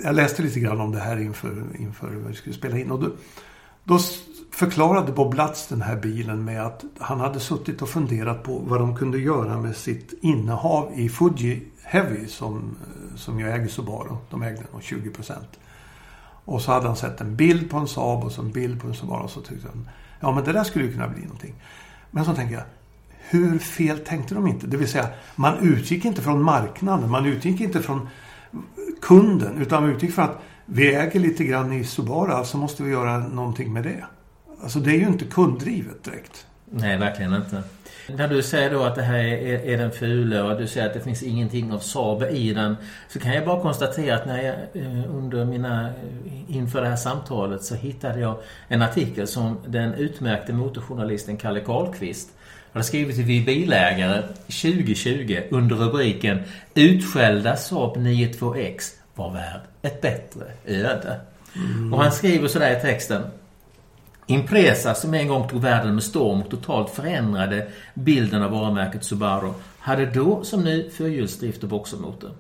jag 0.03 0.15
läste 0.15 0.41
lite 0.41 0.59
grann 0.59 0.81
om 0.81 0.91
det 0.91 0.99
här 0.99 1.17
inför, 1.17 1.65
inför 1.79 2.07
vi 2.07 2.35
skulle 2.35 2.55
spela 2.55 2.77
in. 2.77 2.91
Och 2.91 2.99
då, 2.99 3.11
då 3.83 3.99
förklarade 4.51 5.11
Bob 5.11 5.33
Latz 5.33 5.67
den 5.67 5.81
här 5.81 5.95
bilen 5.95 6.43
med 6.45 6.65
att 6.65 6.83
han 6.99 7.19
hade 7.19 7.39
suttit 7.39 7.81
och 7.81 7.89
funderat 7.89 8.43
på 8.43 8.59
vad 8.59 8.79
de 8.79 8.95
kunde 8.95 9.17
göra 9.17 9.57
med 9.57 9.75
sitt 9.75 10.13
innehav 10.21 10.91
i 10.95 11.09
Fuji 11.09 11.63
Heavy 11.83 12.27
som, 12.27 12.55
eh, 12.55 13.15
som 13.15 13.39
ju 13.39 13.49
äger 13.49 13.67
Subaru. 13.67 14.15
De 14.29 14.43
ägde 14.43 14.63
nog 14.73 14.83
20 14.83 15.09
procent. 15.09 15.59
Och 16.45 16.61
så 16.61 16.71
hade 16.71 16.87
han 16.87 16.95
sett 16.95 17.21
en 17.21 17.35
bild 17.35 17.69
på 17.69 17.77
en 17.77 17.87
Saab 17.87 18.23
och 18.23 18.31
så 18.31 18.41
en 18.41 18.51
bild 18.51 18.81
på 18.81 18.87
en 18.87 18.93
Subaru 18.93 19.23
och 19.23 19.29
så 19.29 19.41
tyckte 19.41 19.67
han 19.67 19.89
ja 20.19 20.31
men 20.31 20.43
det 20.43 20.53
där 20.53 20.63
skulle 20.63 20.85
ju 20.85 20.91
kunna 20.91 21.07
bli 21.07 21.21
någonting. 21.21 21.55
Men 22.11 22.25
så 22.25 22.35
tänker 22.35 22.53
jag 22.53 22.63
hur 23.29 23.59
fel 23.59 23.99
tänkte 23.99 24.35
de 24.35 24.47
inte? 24.47 24.67
Det 24.67 24.77
vill 24.77 24.87
säga, 24.87 25.07
man 25.35 25.57
utgick 25.57 26.05
inte 26.05 26.21
från 26.21 26.41
marknaden. 26.41 27.09
Man 27.09 27.25
utgick 27.25 27.61
inte 27.61 27.81
från 27.81 28.07
kunden. 29.01 29.57
Utan 29.57 29.83
man 29.83 29.91
utgick 29.91 30.13
från 30.13 30.25
att 30.25 30.41
vi 30.65 30.95
äger 30.95 31.19
lite 31.19 31.43
grann 31.43 31.73
i 31.73 31.83
Subaru, 31.83 32.31
alltså 32.31 32.57
måste 32.57 32.83
vi 32.83 32.91
göra 32.91 33.17
någonting 33.17 33.73
med 33.73 33.83
det. 33.83 34.05
Alltså 34.61 34.79
det 34.79 34.91
är 34.91 34.99
ju 34.99 35.07
inte 35.07 35.25
kunddrivet 35.25 36.03
direkt. 36.03 36.45
Nej, 36.71 36.97
verkligen 36.97 37.33
inte. 37.33 37.63
När 38.17 38.27
du 38.27 38.43
säger 38.43 38.71
då 38.71 38.83
att 38.83 38.95
det 38.95 39.01
här 39.01 39.17
är, 39.17 39.65
är 39.65 39.77
den 39.77 39.91
fula 39.91 40.43
och 40.43 40.59
du 40.59 40.67
säger 40.67 40.87
att 40.87 40.93
det 40.93 40.99
finns 40.99 41.23
ingenting 41.23 41.71
av 41.71 41.79
Saab 41.79 42.23
i 42.23 42.53
den. 42.53 42.75
Så 43.07 43.19
kan 43.19 43.33
jag 43.33 43.45
bara 43.45 43.61
konstatera 43.61 44.15
att 44.15 44.25
när 44.25 44.43
jag 44.43 44.55
eh, 44.55 45.15
under 45.15 45.45
mina, 45.45 45.89
eh, 45.89 46.55
inför 46.55 46.81
det 46.81 46.87
här 46.87 46.95
samtalet 46.95 47.63
så 47.63 47.75
hittade 47.75 48.19
jag 48.19 48.37
en 48.67 48.81
artikel 48.81 49.27
som 49.27 49.57
den 49.67 49.93
utmärkte 49.93 50.53
motorjournalisten 50.53 51.37
Kalle 51.37 51.59
Karlqvist 51.59 52.29
hade 52.73 52.85
skrivit 52.85 53.15
till 53.15 53.25
Vi 53.25 53.41
Bilägare 53.41 54.21
2020 54.21 55.41
under 55.49 55.75
rubriken 55.75 56.39
Utskällda 56.73 57.55
Saab 57.55 57.97
92X 57.97 58.81
var 59.15 59.33
värd 59.33 59.61
ett 59.81 60.01
bättre 60.01 60.45
öde. 60.65 61.19
Och 61.91 62.03
han 62.03 62.11
skriver 62.11 62.47
sådär 62.47 62.77
i 62.77 62.81
texten. 62.81 63.21
Impresa 64.29 64.95
som 64.95 65.13
en 65.13 65.27
gång 65.27 65.47
tog 65.47 65.61
världen 65.61 65.93
med 65.93 66.03
storm 66.03 66.41
och 66.41 66.49
totalt 66.49 66.89
förändrade 66.89 67.67
bilden 67.93 68.43
av 68.43 68.51
varumärket 68.51 69.03
Subaru 69.03 69.53
hade 69.79 70.05
då 70.05 70.43
som 70.43 70.63
nu 70.63 70.89
fyrhjulsdrift 70.89 71.63
och 71.63 71.69
boxermotor. 71.69 72.31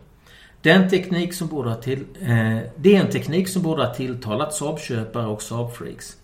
Den 0.61 0.89
teknik 0.89 1.33
som 1.33 1.47
borde 1.47 1.69
ha 1.69 1.75
till, 1.75 1.99
eh, 2.21 2.57
det 2.75 2.95
är 2.95 2.99
en 2.99 3.09
teknik 3.09 3.49
som 3.49 3.61
borde 3.61 3.85
ha 3.85 3.93
tilltalat 3.93 4.53
Saab-köpare 4.53 5.25
och 5.25 5.41
Saab-freaks. 5.41 6.15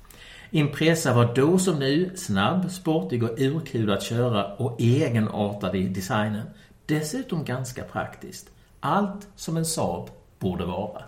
Impresa 0.51 1.13
var 1.13 1.35
då 1.35 1.59
som 1.59 1.79
nu 1.79 2.11
snabb, 2.15 2.71
sportig 2.71 3.23
och 3.23 3.39
urkul 3.39 3.91
att 3.91 4.03
köra 4.03 4.45
och 4.45 4.81
egenartad 4.81 5.75
i 5.75 5.87
designen. 5.87 6.47
Dessutom 6.85 7.45
ganska 7.45 7.83
praktiskt. 7.83 8.49
Allt 8.79 9.27
som 9.35 9.57
en 9.57 9.65
Saab 9.65 10.09
borde 10.39 10.65
vara. 10.65 11.01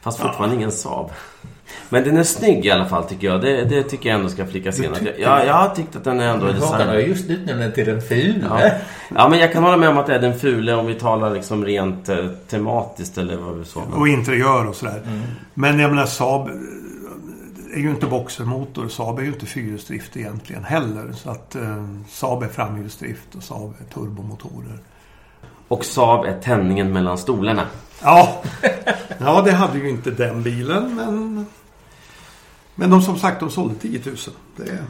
Fast 0.00 0.18
fortfarande 0.18 0.56
ingen 0.56 0.72
Saab. 0.72 1.10
Men 1.88 2.04
den 2.04 2.16
är 2.16 2.22
snygg 2.22 2.66
i 2.66 2.70
alla 2.70 2.86
fall 2.86 3.04
tycker 3.04 3.26
jag. 3.26 3.40
Det, 3.40 3.64
det 3.64 3.82
tycker 3.82 4.08
jag 4.08 4.18
ändå 4.18 4.28
ska 4.30 4.46
flickas 4.46 4.78
in. 4.78 4.84
Jag, 4.84 5.20
jag, 5.20 5.46
jag 5.46 5.54
har 5.54 5.74
tyckt 5.74 5.96
att 5.96 6.04
den 6.04 6.20
är 6.20 6.28
ändå 6.28 6.46
är 6.46 6.52
designad. 6.52 7.00
just 7.00 7.30
utnämnt 7.30 7.60
den 7.60 7.72
till 7.72 7.86
den 7.86 8.02
fule. 8.02 8.46
Ja. 8.48 8.70
ja, 9.14 9.28
men 9.28 9.38
jag 9.38 9.52
kan 9.52 9.62
hålla 9.62 9.76
med 9.76 9.88
om 9.88 9.98
att 9.98 10.06
det 10.06 10.14
är 10.14 10.18
den 10.18 10.38
fule 10.38 10.74
om 10.74 10.86
vi 10.86 10.94
talar 10.94 11.34
liksom 11.34 11.64
rent 11.64 12.08
eh, 12.08 12.26
tematiskt 12.48 13.18
eller 13.18 13.36
vad 13.36 13.56
vi 13.56 13.64
sa. 13.64 13.82
Och 13.92 14.08
interiör 14.08 14.66
och 14.66 14.76
sådär. 14.76 15.02
Men 15.54 15.78
jag 15.78 15.90
menar 15.90 16.06
Saab 16.06 16.48
eh, 16.48 16.54
är 17.74 17.80
ju 17.80 17.90
inte 17.90 18.06
boxermotor. 18.06 18.88
Saab 18.88 19.18
är 19.18 19.22
ju 19.22 19.28
inte 19.28 19.46
fyrhjulsdrift 19.46 20.16
egentligen 20.16 20.64
heller. 20.64 21.12
Så 21.12 21.30
att 21.30 21.54
eh, 21.54 21.84
Saab 22.08 22.42
är 22.42 22.48
framhjulsdrift 22.48 23.34
och 23.36 23.42
Saab 23.42 23.74
är 23.80 23.94
turbomotorer. 23.94 24.78
Och 25.70 25.84
Saab 25.84 26.24
är 26.24 26.40
tändningen 26.40 26.92
mellan 26.92 27.18
stolarna. 27.18 27.66
Ja, 28.02 28.42
ja 29.18 29.42
det 29.42 29.52
hade 29.52 29.78
ju 29.78 29.90
inte 29.90 30.10
den 30.10 30.42
bilen 30.42 30.94
men... 30.94 31.46
Men 32.74 32.90
de 32.90 33.02
som 33.02 33.18
sagt, 33.18 33.40
de 33.40 33.50
sålde 33.50 33.74
10 33.74 34.00
000. 34.06 34.16
Det 34.56 34.62
är... 34.62 34.84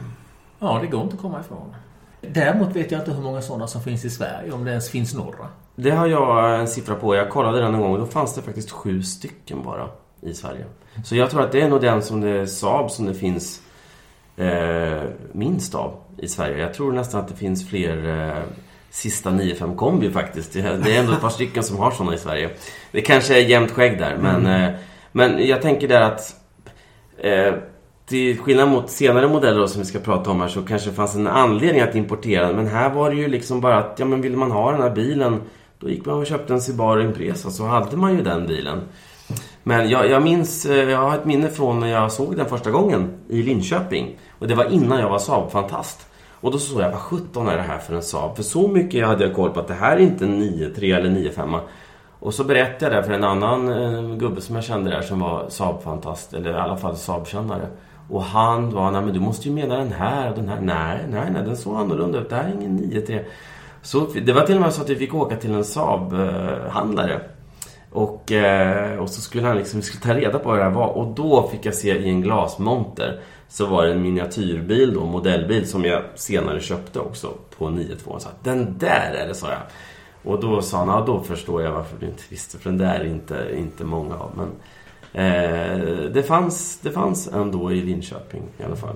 Ja, 0.59 0.79
det 0.81 0.87
går 0.87 1.01
inte 1.01 1.15
att 1.15 1.21
komma 1.21 1.39
ifrån. 1.39 1.75
Däremot 2.21 2.75
vet 2.75 2.91
jag 2.91 3.01
inte 3.01 3.11
hur 3.11 3.21
många 3.21 3.41
sådana 3.41 3.67
som 3.67 3.83
finns 3.83 4.05
i 4.05 4.09
Sverige, 4.09 4.51
om 4.51 4.63
det 4.63 4.71
ens 4.71 4.89
finns 4.89 5.13
några. 5.13 5.47
Det 5.75 5.91
har 5.91 6.07
jag 6.07 6.59
en 6.59 6.67
siffra 6.67 6.95
på. 6.95 7.15
Jag 7.15 7.29
kollade 7.29 7.61
den 7.61 7.75
en 7.75 7.81
gång 7.81 7.91
och 7.91 7.99
då 7.99 8.05
fanns 8.05 8.35
det 8.35 8.41
faktiskt 8.41 8.71
sju 8.71 9.03
stycken 9.03 9.63
bara 9.63 9.89
i 10.21 10.33
Sverige. 10.33 10.65
Så 11.03 11.15
jag 11.15 11.29
tror 11.29 11.41
att 11.41 11.51
det 11.51 11.61
är 11.61 11.69
nog 11.69 11.81
den 11.81 12.01
som 12.01 12.21
det 12.21 12.29
är 12.29 12.45
Saab 12.45 12.91
som 12.91 13.05
det 13.05 13.13
finns 13.13 13.61
eh, 14.35 15.03
minst 15.31 15.75
av 15.75 15.93
i 16.17 16.27
Sverige. 16.27 16.57
Jag 16.57 16.73
tror 16.73 16.91
nästan 16.91 17.21
att 17.21 17.27
det 17.27 17.35
finns 17.35 17.69
fler 17.69 18.27
eh, 18.29 18.43
sista 18.91 19.31
95 19.31 19.75
kombi 19.75 20.11
faktiskt. 20.11 20.53
Det 20.53 20.59
är 20.61 20.99
ändå 20.99 21.13
ett 21.13 21.21
par 21.21 21.29
stycken 21.29 21.63
som 21.63 21.77
har 21.77 21.91
sådana 21.91 22.15
i 22.15 22.17
Sverige. 22.17 22.49
Det 22.91 23.01
kanske 23.01 23.35
är 23.35 23.39
jämnt 23.39 23.71
skägg 23.71 23.99
där 23.99 24.17
men, 24.21 24.45
eh, 24.45 24.69
men 25.11 25.47
jag 25.47 25.61
tänker 25.61 25.87
där 25.87 26.01
att 26.01 26.35
eh, 27.17 27.53
till 28.05 28.39
skillnad 28.39 28.69
mot 28.69 28.89
senare 28.89 29.27
modeller 29.27 29.59
då, 29.59 29.67
som 29.67 29.81
vi 29.81 29.87
ska 29.87 29.99
prata 29.99 30.31
om 30.31 30.41
här 30.41 30.47
så 30.47 30.61
kanske 30.61 30.89
det 30.89 30.95
fanns 30.95 31.15
en 31.15 31.27
anledning 31.27 31.81
att 31.81 31.95
importera 31.95 32.47
den. 32.47 32.55
Men 32.55 32.67
här 32.67 32.89
var 32.89 33.09
det 33.09 33.15
ju 33.15 33.27
liksom 33.27 33.61
bara 33.61 33.77
att, 33.77 33.95
ja 33.99 34.05
men 34.05 34.21
vill 34.21 34.37
man 34.37 34.51
ha 34.51 34.71
den 34.71 34.81
här 34.81 34.89
bilen 34.89 35.41
då 35.79 35.89
gick 35.89 36.05
man 36.05 36.15
och 36.15 36.25
köpte 36.25 36.53
en 36.53 36.61
Subaru 36.61 37.03
Impresa 37.03 37.49
så 37.49 37.65
hade 37.65 37.97
man 37.97 38.17
ju 38.17 38.23
den 38.23 38.47
bilen. 38.47 38.81
Men 39.63 39.89
jag, 39.89 40.09
jag 40.09 40.23
minns, 40.23 40.65
eh, 40.65 40.89
jag 40.89 40.97
har 40.97 41.15
ett 41.15 41.25
minne 41.25 41.49
från 41.49 41.79
när 41.79 41.87
jag 41.87 42.11
såg 42.11 42.37
den 42.37 42.45
första 42.45 42.71
gången 42.71 43.13
i 43.29 43.41
Linköping. 43.41 44.19
Och 44.39 44.47
det 44.47 44.55
var 44.55 44.65
innan 44.65 44.99
jag 44.99 45.09
var 45.09 45.19
Saab-fantast. 45.19 46.07
Och 46.41 46.51
då 46.51 46.57
såg 46.57 46.81
jag, 46.81 46.91
vad 46.91 46.99
17 46.99 47.47
är 47.47 47.57
det 47.57 47.61
här 47.61 47.77
för 47.77 47.95
en 47.95 48.01
Saab? 48.01 48.35
För 48.35 48.43
så 48.43 48.67
mycket 48.67 49.07
hade 49.07 49.23
jag 49.23 49.35
koll 49.35 49.49
på 49.49 49.59
att 49.59 49.67
det 49.67 49.73
här 49.73 49.97
är 49.97 49.99
inte 49.99 50.25
en 50.25 50.41
9-3 50.41 50.97
eller 50.97 51.09
9-5. 51.09 51.59
Och 52.19 52.33
så 52.33 52.43
berättade 52.43 52.95
jag 52.95 53.03
det 53.03 53.07
för 53.07 53.13
en 53.13 53.23
annan 53.23 53.69
eh, 53.69 54.15
gubbe 54.15 54.41
som 54.41 54.55
jag 54.55 54.63
kände 54.63 54.91
där 54.91 55.01
som 55.01 55.19
var 55.19 55.49
Saab-fantast, 55.49 56.33
eller 56.33 56.49
i 56.49 56.59
alla 56.59 56.77
fall 56.77 56.95
Saab-kännare. 56.95 57.67
Och 58.09 58.23
han 58.23 58.69
var, 58.69 58.91
nej 58.91 59.01
men 59.01 59.13
du 59.13 59.19
måste 59.19 59.47
ju 59.47 59.53
mena 59.53 59.77
den 59.77 59.91
här 59.91 60.29
och 60.29 60.35
den 60.35 60.49
här. 60.49 60.59
Nej, 60.61 61.05
nej, 61.09 61.31
nej, 61.31 61.43
den 61.45 61.57
såg 61.57 61.75
annorlunda 61.75 62.19
ut. 62.19 62.29
Det 62.29 62.35
här 62.35 62.43
är 62.43 62.53
ingen 62.53 62.79
9-3. 62.79 63.23
Så 63.81 64.07
det 64.25 64.33
var 64.33 64.41
till 64.41 64.55
och 64.55 64.61
med 64.61 64.73
så 64.73 64.81
att 64.81 64.89
vi 64.89 64.95
fick 64.95 65.13
åka 65.13 65.35
till 65.35 65.51
en 65.53 65.63
Saab-handlare. 65.63 67.19
Och, 67.91 68.31
eh, 68.31 68.99
och 68.99 69.09
så 69.09 69.21
skulle 69.21 69.47
han 69.47 69.57
liksom, 69.57 69.79
vi 69.79 69.85
skulle 69.85 70.13
ta 70.13 70.19
reda 70.19 70.39
på 70.39 70.49
vad 70.49 70.57
det 70.57 70.63
här 70.63 70.71
var. 70.71 70.87
Och 70.87 71.07
då 71.07 71.47
fick 71.51 71.65
jag 71.65 71.73
se 71.73 71.97
i 71.97 72.09
en 72.09 72.21
glasmonter 72.21 73.21
så 73.51 73.65
var 73.65 73.85
det 73.85 73.91
en 73.91 74.01
miniatyrbil 74.01 74.93
då, 74.93 75.05
modellbil 75.05 75.67
som 75.67 75.85
jag 75.85 76.03
senare 76.15 76.59
köpte 76.59 76.99
också 76.99 77.33
på 77.57 77.69
92. 77.69 78.19
Så 78.19 78.29
att, 78.29 78.43
den 78.43 78.77
där 78.77 79.13
är 79.13 79.27
det, 79.27 79.35
sa 79.35 79.49
jag. 79.49 79.61
Och 80.23 80.41
då 80.41 80.61
sa 80.61 80.77
han, 80.77 80.87
ja 80.87 81.03
då 81.05 81.23
förstår 81.23 81.61
jag 81.61 81.71
varför 81.71 81.97
du 81.99 82.05
inte 82.05 82.23
visste. 82.29 82.57
För 82.57 82.69
den 82.69 82.77
där 82.77 82.99
är 82.99 83.05
inte, 83.05 83.47
inte 83.57 83.83
många 83.83 84.15
av. 84.15 84.31
Men 84.35 84.49
eh, 85.25 86.11
det, 86.11 86.23
fanns, 86.23 86.79
det 86.79 86.91
fanns 86.91 87.27
ändå 87.27 87.71
i 87.71 87.81
Linköping 87.81 88.43
i 88.57 88.63
alla 88.63 88.75
fall. 88.75 88.95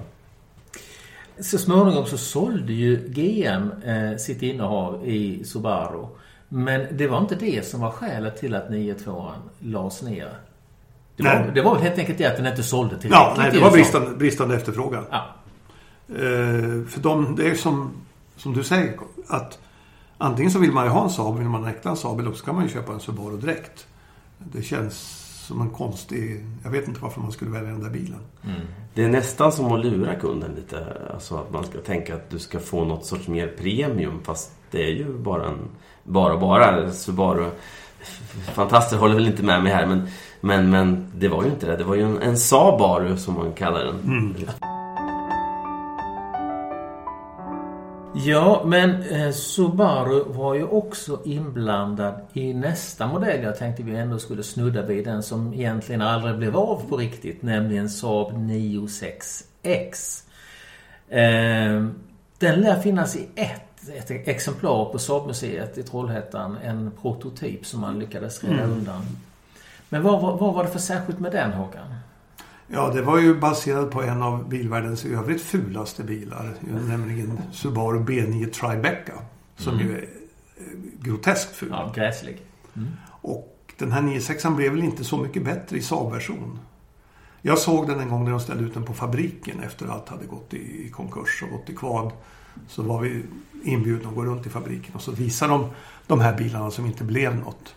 Så 1.40 1.58
småningom 1.58 2.06
så 2.06 2.18
sålde 2.18 2.74
ju 2.74 3.08
GM 3.08 3.72
eh, 3.86 4.18
sitt 4.18 4.42
innehav 4.42 5.08
i 5.08 5.44
Subaru. 5.44 6.08
Men 6.50 6.88
det 6.92 7.08
var 7.08 7.18
inte 7.18 7.36
det 7.36 7.66
som 7.66 7.82
var 7.82 7.92
skälet 7.92 8.38
till 8.38 8.56
att 8.56 8.70
9-2 8.70 9.32
lades 9.60 10.02
ner. 10.02 10.38
Det 11.18 11.24
var, 11.24 11.34
Nej. 11.34 11.52
det 11.54 11.62
var 11.62 11.74
väl 11.74 11.84
helt 11.84 12.00
enkelt 12.00 12.18
det 12.18 12.26
att 12.26 12.38
den 12.38 12.48
inte 12.48 12.64
sålde 12.64 12.90
tillräckligt 12.90 13.12
Ja, 13.12 13.34
nej, 13.38 13.52
det 13.52 13.60
var 13.60 13.72
bristande, 13.72 14.16
bristande 14.16 14.56
efterfrågan. 14.56 15.06
Ja. 15.12 15.26
Eh, 16.10 16.86
för 16.88 17.00
de, 17.00 17.36
det 17.36 17.50
är 17.50 17.56
som, 17.56 17.92
som 18.38 18.54
du 18.54 18.64
säger 18.64 18.94
att 19.28 19.60
antingen 20.18 20.52
så 20.52 20.60
vill 20.60 20.72
man 20.72 20.86
ju 20.86 20.92
ha 20.92 21.04
en 21.04 21.10
Saab, 21.10 21.38
vill 21.38 21.48
man 21.48 21.62
ha 21.62 21.70
en 21.70 21.76
äkta 21.76 21.96
Saab 21.96 22.20
eller 22.20 22.32
så 22.32 22.38
ska 22.38 22.54
man 22.54 22.64
ju 22.64 22.70
köpa 22.70 22.94
en 22.94 23.00
Subaru 23.00 23.38
direkt. 23.38 23.88
Det 24.38 24.62
känns 24.62 25.22
som 25.48 25.62
en 25.62 25.70
konstig... 25.70 26.46
Jag 26.64 26.72
vet 26.72 26.88
inte 26.88 27.00
varför 27.00 27.22
man 27.22 27.32
skulle 27.32 27.52
välja 27.52 27.72
den 27.72 27.84
där 27.84 27.90
bilen. 27.90 28.20
Det 28.94 29.04
är 29.04 29.10
nästan 29.10 29.52
som 29.52 29.72
att 29.72 29.86
lura 29.86 30.16
kunden 30.16 30.52
lite. 30.56 30.88
Alltså 31.14 31.38
att 31.38 31.52
man 31.52 31.64
ska 31.64 31.78
tänka 31.78 32.16
att 32.16 32.30
du 32.30 32.40
ska 32.40 32.60
få 32.60 32.86
något 32.86 33.06
sorts 33.06 33.28
mer 33.28 33.48
premium. 33.48 34.20
Fast 34.24 34.52
det 34.72 34.84
är 34.84 34.92
ju 34.92 35.14
bara 35.14 35.48
en... 35.48 35.60
Bara 36.04 36.38
bara. 36.38 36.92
Subaru. 36.92 37.50
Fantaster 38.54 38.98
håller 38.98 39.16
väl 39.16 39.28
inte 39.28 39.44
med 39.44 39.64
mig 39.64 39.74
här. 39.74 39.86
Men, 39.86 40.08
men, 40.42 40.70
men 40.70 41.12
det 41.16 41.28
var 41.28 41.44
ju 41.44 41.50
inte 41.50 41.66
det. 41.66 41.78
Det 41.78 41.84
var 41.84 41.96
ju 41.96 42.02
en, 42.02 42.22
en 42.22 42.38
Sabaru 42.38 43.18
som 43.18 43.34
man 43.34 43.54
kallar 43.54 43.86
den. 43.86 44.36
Ja, 48.18 48.64
men 48.66 49.04
eh, 49.04 49.32
Subaru 49.32 50.24
var 50.24 50.56
ju 50.56 50.64
också 50.64 51.22
inblandad 51.26 52.22
i 52.34 52.54
nästa 52.54 53.08
modell 53.08 53.44
jag 53.44 53.58
tänkte 53.58 53.84
vi 53.84 53.96
ändå 53.96 54.20
skulle 54.20 54.44
snudda 54.44 54.82
vid. 54.82 55.06
Den 55.06 55.24
som 55.24 55.54
egentligen 55.54 56.02
aldrig 56.02 56.38
blev 56.38 56.58
av 56.58 56.90
på 56.90 56.98
riktigt, 56.98 57.42
nämligen 57.42 57.90
Saab 57.90 58.32
96X. 58.32 60.24
Eh, 61.10 61.86
den 62.40 62.62
lär 62.62 62.80
finnas 62.82 63.16
i 63.16 63.28
ett, 63.36 63.75
ett 63.90 64.28
exemplar 64.28 64.86
på 64.86 65.00
Saabmuseet 65.00 65.78
i 65.78 65.84
Trollhättan. 65.84 66.58
En 66.64 66.92
prototyp 67.02 67.66
som 67.66 67.82
man 67.82 68.00
lyckades 68.00 68.44
rädda 68.44 68.64
undan. 68.64 69.02
Men 69.90 70.04
vad, 70.04 70.22
vad, 70.22 70.40
vad 70.40 70.54
var 70.54 70.64
det 70.64 70.70
för 70.70 70.80
särskilt 70.80 71.20
med 71.20 71.32
den 71.32 71.54
Håkan? 71.54 71.88
Ja, 72.68 72.92
det 72.94 73.02
var 73.02 73.20
ju 73.20 73.40
baserat 73.40 73.92
på 73.92 74.02
en 74.02 74.22
av 74.22 74.50
bilvärldens 74.50 75.06
i 75.06 75.14
övrigt 75.14 75.42
fulaste 75.42 76.04
bilar. 76.04 76.54
Nämligen 76.88 77.42
Subaru 77.52 78.00
B9 78.00 78.50
Tribeca. 78.50 79.14
Som 79.58 79.80
ju 79.80 79.98
är 79.98 80.02
eh, 80.02 80.64
groteskt 81.02 81.56
ful. 81.56 81.70
Ja, 81.72 81.92
gräslig. 81.96 82.42
Och 83.08 83.74
den 83.78 83.92
här 83.92 84.02
96an 84.02 84.56
blev 84.56 84.72
väl 84.72 84.84
inte 84.84 85.04
så 85.04 85.18
mycket 85.18 85.46
bättre 85.46 85.78
i 85.78 85.82
Saab-version. 85.82 86.60
Jag 87.42 87.58
såg 87.58 87.88
den 87.88 88.00
en 88.00 88.10
gång 88.10 88.24
när 88.24 88.32
de 88.32 88.40
ställde 88.40 88.64
ut 88.64 88.74
den 88.74 88.84
på 88.84 88.94
fabriken 88.94 89.60
efter 89.60 89.88
allt 89.88 90.10
hade 90.10 90.26
gått 90.26 90.54
i 90.54 90.90
konkurs 90.90 91.44
och 91.44 91.50
gått 91.50 91.70
i 91.70 91.76
kvad. 91.76 92.12
Så 92.68 92.82
var 92.84 93.02
vi 93.02 93.24
inbjudna 93.64 94.10
att 94.10 94.16
gå 94.16 94.26
runt 94.26 94.46
i 94.46 94.50
fabriken 94.50 94.96
och 94.96 95.02
så 95.02 95.12
visade 95.12 95.52
de 95.52 95.70
de 96.08 96.20
här 96.20 96.38
bilarna 96.38 96.72
som 96.72 96.86
inte 96.86 97.04
blev 97.04 97.36
något. 97.36 97.76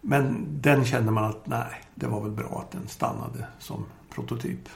Men 0.00 0.46
den 0.50 0.84
kände 0.84 1.12
man 1.12 1.24
att 1.24 1.46
nej, 1.46 1.82
det 1.94 2.06
var 2.06 2.20
väl 2.20 2.30
bra 2.30 2.64
att 2.64 2.72
den 2.72 2.88
stannade 2.88 3.46
som 3.58 3.84
prototyp. 4.14 4.68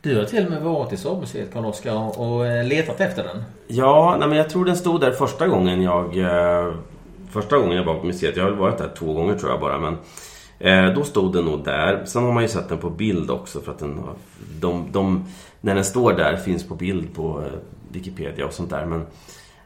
Du 0.00 0.18
har 0.18 0.24
till 0.24 0.44
och 0.44 0.50
med 0.50 0.62
varit 0.62 0.92
i 0.92 0.96
Saabmuseet 0.96 1.52
Karl-Oskar 1.52 1.94
och, 1.94 2.36
och 2.36 2.46
eh, 2.46 2.64
letat 2.64 3.00
efter 3.00 3.24
den. 3.24 3.42
Ja, 3.66 4.16
nej, 4.18 4.28
men 4.28 4.38
jag 4.38 4.50
tror 4.50 4.64
den 4.64 4.76
stod 4.76 5.00
där 5.00 5.10
första 5.10 5.48
gången 5.48 5.82
jag... 5.82 6.18
Eh, 6.18 6.74
första 7.30 7.58
gången 7.58 7.76
jag 7.76 7.84
var 7.84 7.98
på 7.98 8.06
museet. 8.06 8.36
Jag 8.36 8.44
har 8.44 8.50
varit 8.50 8.78
där 8.78 8.90
två 8.98 9.12
gånger 9.12 9.38
tror 9.38 9.50
jag 9.50 9.60
bara. 9.60 9.78
Men 9.78 9.96
eh, 10.58 10.94
då 10.94 11.04
stod 11.04 11.32
den 11.32 11.44
nog 11.44 11.64
där. 11.64 12.04
Sen 12.04 12.24
har 12.24 12.32
man 12.32 12.42
ju 12.42 12.48
sett 12.48 12.68
den 12.68 12.78
på 12.78 12.90
bild 12.90 13.30
också. 13.30 13.60
För 13.60 13.72
att 13.72 13.78
den 13.78 13.98
har, 13.98 14.14
de, 14.60 14.88
de, 14.92 15.24
när 15.60 15.74
den 15.74 15.84
står 15.84 16.12
där 16.12 16.36
finns 16.36 16.68
på 16.68 16.74
bild 16.74 17.14
på 17.14 17.44
Wikipedia 17.96 18.46
och 18.46 18.52
sånt 18.52 18.70
där. 18.70 18.86
Men, 18.86 19.06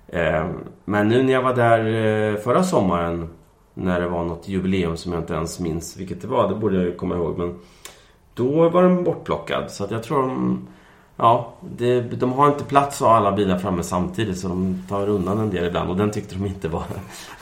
eh, 0.08 0.50
men 0.84 1.08
nu 1.08 1.22
när 1.22 1.32
jag 1.32 1.42
var 1.42 1.54
där 1.54 1.78
eh, 1.86 2.36
förra 2.36 2.64
sommaren. 2.64 3.28
När 3.74 4.00
det 4.00 4.08
var 4.08 4.24
något 4.24 4.48
jubileum 4.48 4.96
som 4.96 5.12
jag 5.12 5.22
inte 5.22 5.34
ens 5.34 5.60
minns 5.60 5.96
vilket 5.96 6.20
det 6.22 6.26
var. 6.26 6.48
Det 6.48 6.54
borde 6.54 6.76
jag 6.76 6.84
ju 6.84 6.96
komma 6.96 7.14
ihåg. 7.14 7.38
Men 7.38 7.58
då 8.34 8.68
var 8.68 8.82
den 8.82 9.04
bortplockad. 9.04 9.70
Så 9.70 9.84
att 9.84 9.90
jag 9.90 10.02
tror 10.02 10.22
de... 10.22 10.68
Ja, 11.16 11.52
det, 11.76 12.00
de 12.00 12.32
har 12.32 12.48
inte 12.48 12.64
plats 12.64 13.02
att 13.02 13.08
ha 13.08 13.16
alla 13.16 13.32
bilar 13.32 13.58
framme 13.58 13.82
samtidigt 13.82 14.38
så 14.38 14.48
de 14.48 14.82
tar 14.88 15.08
undan 15.08 15.38
en 15.38 15.50
del 15.50 15.64
ibland 15.64 15.90
och 15.90 15.96
den 15.96 16.10
tyckte 16.10 16.34
de 16.34 16.46
inte 16.46 16.68
var, 16.68 16.82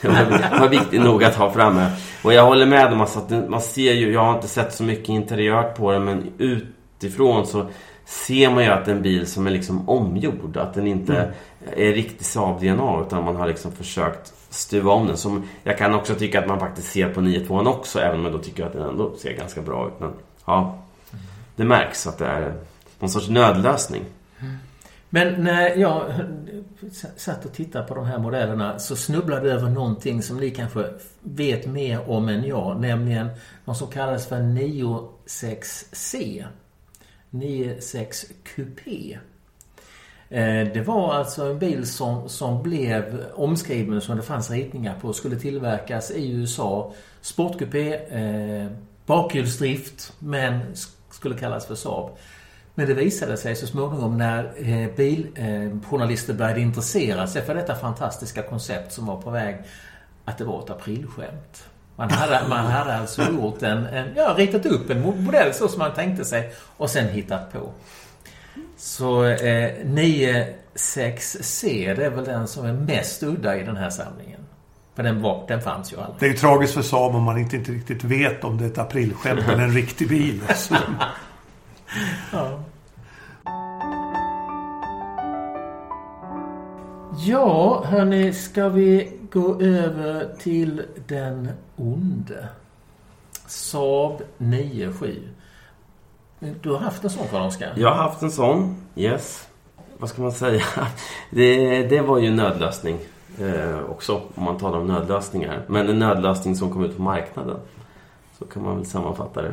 var 0.61 0.69
viktig 0.69 1.01
nog 1.01 1.25
att 1.25 1.35
ha 1.35 1.51
framme. 1.51 1.91
Och 2.25 2.33
jag 2.33 2.47
håller 2.47 2.67
med 2.67 2.93
om 2.93 3.01
alltså 3.01 3.19
att 3.19 3.49
man 3.49 3.61
ser 3.61 3.93
ju, 3.93 4.13
jag 4.13 4.25
har 4.25 4.35
inte 4.35 4.49
sett 4.49 4.75
så 4.75 4.83
mycket 4.83 5.09
interiört 5.09 5.77
på 5.77 5.93
den 5.93 6.05
men 6.05 6.33
utifrån 6.39 7.47
så 7.47 7.67
ser 8.09 8.51
man 8.51 8.65
ju 8.65 8.71
att 8.71 8.89
en 8.89 9.03
bil 9.03 9.27
som 9.27 9.47
är 9.47 9.51
liksom 9.51 9.89
omgjord. 9.89 10.57
Att 10.57 10.75
den 10.75 10.87
inte 10.87 11.17
Mm. 11.17 11.31
är 11.77 11.93
riktig 11.93 12.25
Saab-DNA 12.25 13.07
utan 13.07 13.25
man 13.25 13.37
har 13.37 13.47
liksom 13.47 13.73
försökt 13.73 14.33
stuva 14.51 14.93
om 14.93 15.07
den. 15.07 15.17
Som 15.17 15.43
jag 15.65 15.79
kan 15.79 15.95
också 15.95 16.15
tycka 16.15 16.41
att 16.41 16.49
man 16.49 16.61
faktiskt 16.61 16.93
ser 16.93 17.09
på 17.09 17.21
9-2 17.21 17.69
också 17.69 18.01
även 18.01 18.19
om 18.19 18.25
jag 18.25 18.35
då 18.35 18.39
tycker 18.39 18.67
att 18.67 18.73
den 18.73 18.89
ändå 18.89 19.17
ser 19.17 19.33
ganska 19.33 19.63
bra 19.63 19.89
ut. 19.89 20.01
Men 20.01 20.13
ja, 20.47 20.79
det 21.57 21.65
märks 21.65 22.07
att 22.07 22.19
det 22.19 22.27
är 22.27 22.55
någon 22.99 23.11
sorts 23.11 23.29
nödlösning. 23.29 24.05
Men 25.11 25.45
när 25.45 25.77
jag 25.77 26.03
satt 27.17 27.45
och 27.45 27.53
tittade 27.53 27.89
på 27.89 27.95
de 27.95 28.05
här 28.05 28.19
modellerna 28.19 28.79
så 28.79 28.97
snubblade 28.97 29.49
jag 29.49 29.57
över 29.57 29.71
någonting 29.71 30.23
som 30.23 30.37
ni 30.37 30.51
kanske 30.51 30.85
vet 31.21 31.67
mer 31.67 32.11
om 32.11 32.29
än 32.29 32.45
jag. 32.45 32.81
Nämligen 32.81 33.29
något 33.65 33.77
som 33.77 33.89
kallas 33.89 34.27
för 34.27 34.37
96C. 34.37 36.45
96 37.31 38.27
Coupé. 38.55 39.19
Eh, 40.29 40.73
det 40.75 40.87
var 40.87 41.15
alltså 41.15 41.45
en 41.45 41.59
bil 41.59 41.87
som, 41.87 42.29
som 42.29 42.63
blev 42.63 43.25
omskriven 43.35 44.01
som 44.01 44.17
det 44.17 44.23
fanns 44.23 44.51
ritningar 44.51 44.99
på. 45.01 45.13
Skulle 45.13 45.37
tillverkas 45.37 46.11
i 46.11 46.33
USA. 46.33 46.93
Sportcoupé, 47.21 47.95
eh, 47.95 48.67
bakhjulsdrift 49.07 50.13
men 50.19 50.61
skulle 51.11 51.39
kallas 51.39 51.67
för 51.67 51.75
Saab. 51.75 52.11
Men 52.75 52.87
det 52.87 52.95
visade 52.95 53.37
sig 53.37 53.57
så 53.57 53.67
småningom 53.67 54.19
när 54.19 54.45
eh, 54.57 54.91
biljournalister 54.97 56.33
eh, 56.33 56.39
började 56.39 56.61
intressera 56.61 57.27
sig 57.27 57.43
för 57.43 57.55
detta 57.55 57.75
fantastiska 57.75 58.43
koncept 58.43 58.93
som 58.93 59.07
var 59.07 59.23
på 59.23 59.31
väg 59.31 59.57
att 60.25 60.39
det 60.39 60.45
var 60.45 60.63
ett 60.63 60.71
aprilskämt. 60.71 61.69
Man 61.99 62.11
hade, 62.11 62.49
man 62.49 62.67
hade 62.67 62.97
alltså 62.97 63.23
gjort 63.23 63.63
en, 63.63 63.87
en, 63.87 64.09
ja, 64.17 64.35
ritat 64.37 64.67
upp 64.67 64.91
en 64.91 65.01
modell 65.01 65.55
så 65.55 65.69
som 65.69 65.79
man 65.79 65.95
tänkte 65.95 66.25
sig 66.25 66.53
och 66.77 66.91
sen 66.91 67.09
hittat 67.09 67.53
på. 67.53 67.71
Så 68.77 69.25
eh, 69.25 69.73
96C, 69.85 71.95
det 71.97 72.05
är 72.05 72.11
väl 72.11 72.25
den 72.25 72.49
som 72.49 72.67
är 72.67 72.73
mest 72.73 73.23
udda 73.23 73.59
i 73.59 73.63
den 73.63 73.77
här 73.77 73.91
samlingen. 73.91 74.41
För 74.95 75.03
den, 75.03 75.23
var, 75.23 75.45
den 75.49 75.61
fanns 75.61 75.93
ju 75.93 75.97
aldrig. 75.97 76.17
Det 76.21 76.27
är 76.27 76.31
ju 76.31 76.37
tragiskt 76.37 76.75
för 76.75 76.83
Saab 76.83 77.15
om 77.15 77.23
man 77.23 77.39
inte, 77.39 77.57
inte 77.57 77.73
riktigt 77.73 78.05
vet 78.05 78.45
om 78.45 78.59
det 78.59 78.65
är 78.65 78.69
ett 78.69 78.79
aprilskämt 78.79 79.49
eller 79.49 79.65
en 79.65 79.75
riktig 79.75 80.09
bil. 80.09 80.43
Så, 80.57 80.75
Ja. 82.33 82.61
Ja, 87.27 87.85
hörni, 87.87 88.33
ska 88.33 88.69
vi 88.69 89.13
gå 89.31 89.61
över 89.61 90.29
till 90.39 90.83
den 91.07 91.49
onde? 91.79 92.49
Saab 93.47 94.23
97. 94.39 95.23
Du 96.63 96.71
har 96.71 96.79
haft 96.79 97.05
en 97.05 97.11
sån 97.11 97.27
Carl 97.31 97.47
Oskar? 97.47 97.73
Jag 97.77 97.89
har 97.89 97.97
haft 97.97 98.23
en 98.23 98.31
sån, 98.31 98.77
yes. 98.97 99.49
Vad 99.99 100.11
ska 100.11 100.23
man 100.23 100.33
säga? 100.33 100.63
Det, 101.31 101.83
det 101.83 102.01
var 102.01 102.19
ju 102.19 102.27
en 102.27 102.37
nödlösning 102.37 102.99
eh, 103.41 103.91
också, 103.91 104.23
om 104.35 104.45
man 104.45 104.59
talar 104.59 104.79
om 104.79 104.87
nödlösningar. 104.87 105.65
Men 105.67 105.89
en 105.89 105.99
nödlösning 105.99 106.57
som 106.57 106.71
kom 106.71 106.85
ut 106.85 106.97
på 106.97 107.03
marknaden. 107.03 107.57
Så 108.39 108.45
kan 108.45 108.63
man 108.63 108.77
väl 108.77 108.87
sammanfatta 108.87 109.43
det. 109.43 109.53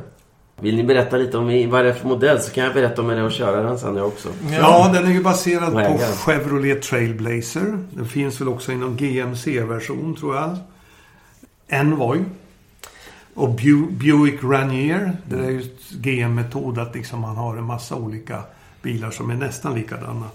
Vill 0.60 0.76
ni 0.76 0.84
berätta 0.84 1.18
lite 1.18 1.38
om 1.38 1.70
vad 1.72 1.86
det 1.86 1.90
är 1.90 1.94
för 1.94 2.08
modell 2.08 2.42
så 2.42 2.52
kan 2.52 2.64
jag 2.64 2.74
berätta 2.74 3.02
om 3.02 3.10
hur 3.10 3.16
det 3.16 3.22
är 3.22 3.26
att 3.26 3.34
köra 3.34 3.64
den 3.64 3.80
sen 3.80 3.96
jag 3.96 4.08
också. 4.08 4.30
ja, 4.52 4.92
den 4.94 5.06
är 5.06 5.12
ju 5.12 5.24
baserad 5.24 5.74
på. 5.74 5.98
Chevrolet 6.26 6.82
Trailblazer. 6.82 7.80
Den 7.92 8.06
finns 8.06 8.42
väl 8.42 8.48
också 8.48 8.72
i 8.72 8.76
någon 8.76 8.98
GMC-version 8.98 10.16
tror 10.16 10.36
jag. 10.36 10.58
Envoy. 11.68 12.24
Och 13.34 13.50
Bu- 13.50 13.92
Buick 13.92 14.44
Ranier. 14.44 15.18
Det 15.30 15.36
är 15.46 15.50
ju 15.50 15.64
GM-metod 15.92 16.80
att 16.80 16.96
liksom 16.96 17.20
man 17.22 17.36
har 17.36 17.58
en 17.58 17.64
massa 17.64 17.96
olika 17.96 18.40
bilar 18.82 19.12
som 19.12 19.30
är 19.30 19.36
nästan 19.36 19.76
likadana. 19.76 20.26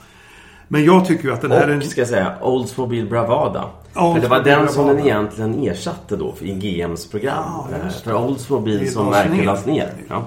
Men 0.69 0.85
jag 0.85 1.07
tycker 1.07 1.25
ju 1.25 1.33
att 1.35 1.41
den 1.41 1.51
här 1.51 1.69
är 1.69 1.73
en... 1.73 1.79
Och 1.79 1.85
ska 1.85 2.01
jag 2.01 2.09
säga 2.09 2.35
Oldsmobile 2.41 3.09
Bravada. 3.11 3.69
för 3.93 4.01
det 4.21 4.29
var 4.29 4.39
Oldsmobile 4.39 4.57
den 4.57 4.69
som 4.69 4.87
den 4.87 4.99
egentligen 5.01 5.55
ersatte 5.69 6.17
då 6.17 6.35
i 6.41 6.53
GMs 6.55 7.07
program. 7.11 7.45
Ja, 7.47 7.69
Eh, 7.85 7.91
för 8.05 8.15
Oldsmobile 8.15 8.87
som 8.87 9.07
ner. 9.11 9.45
lades 9.45 9.67
ner. 9.67 9.93
Ja. 10.09 10.25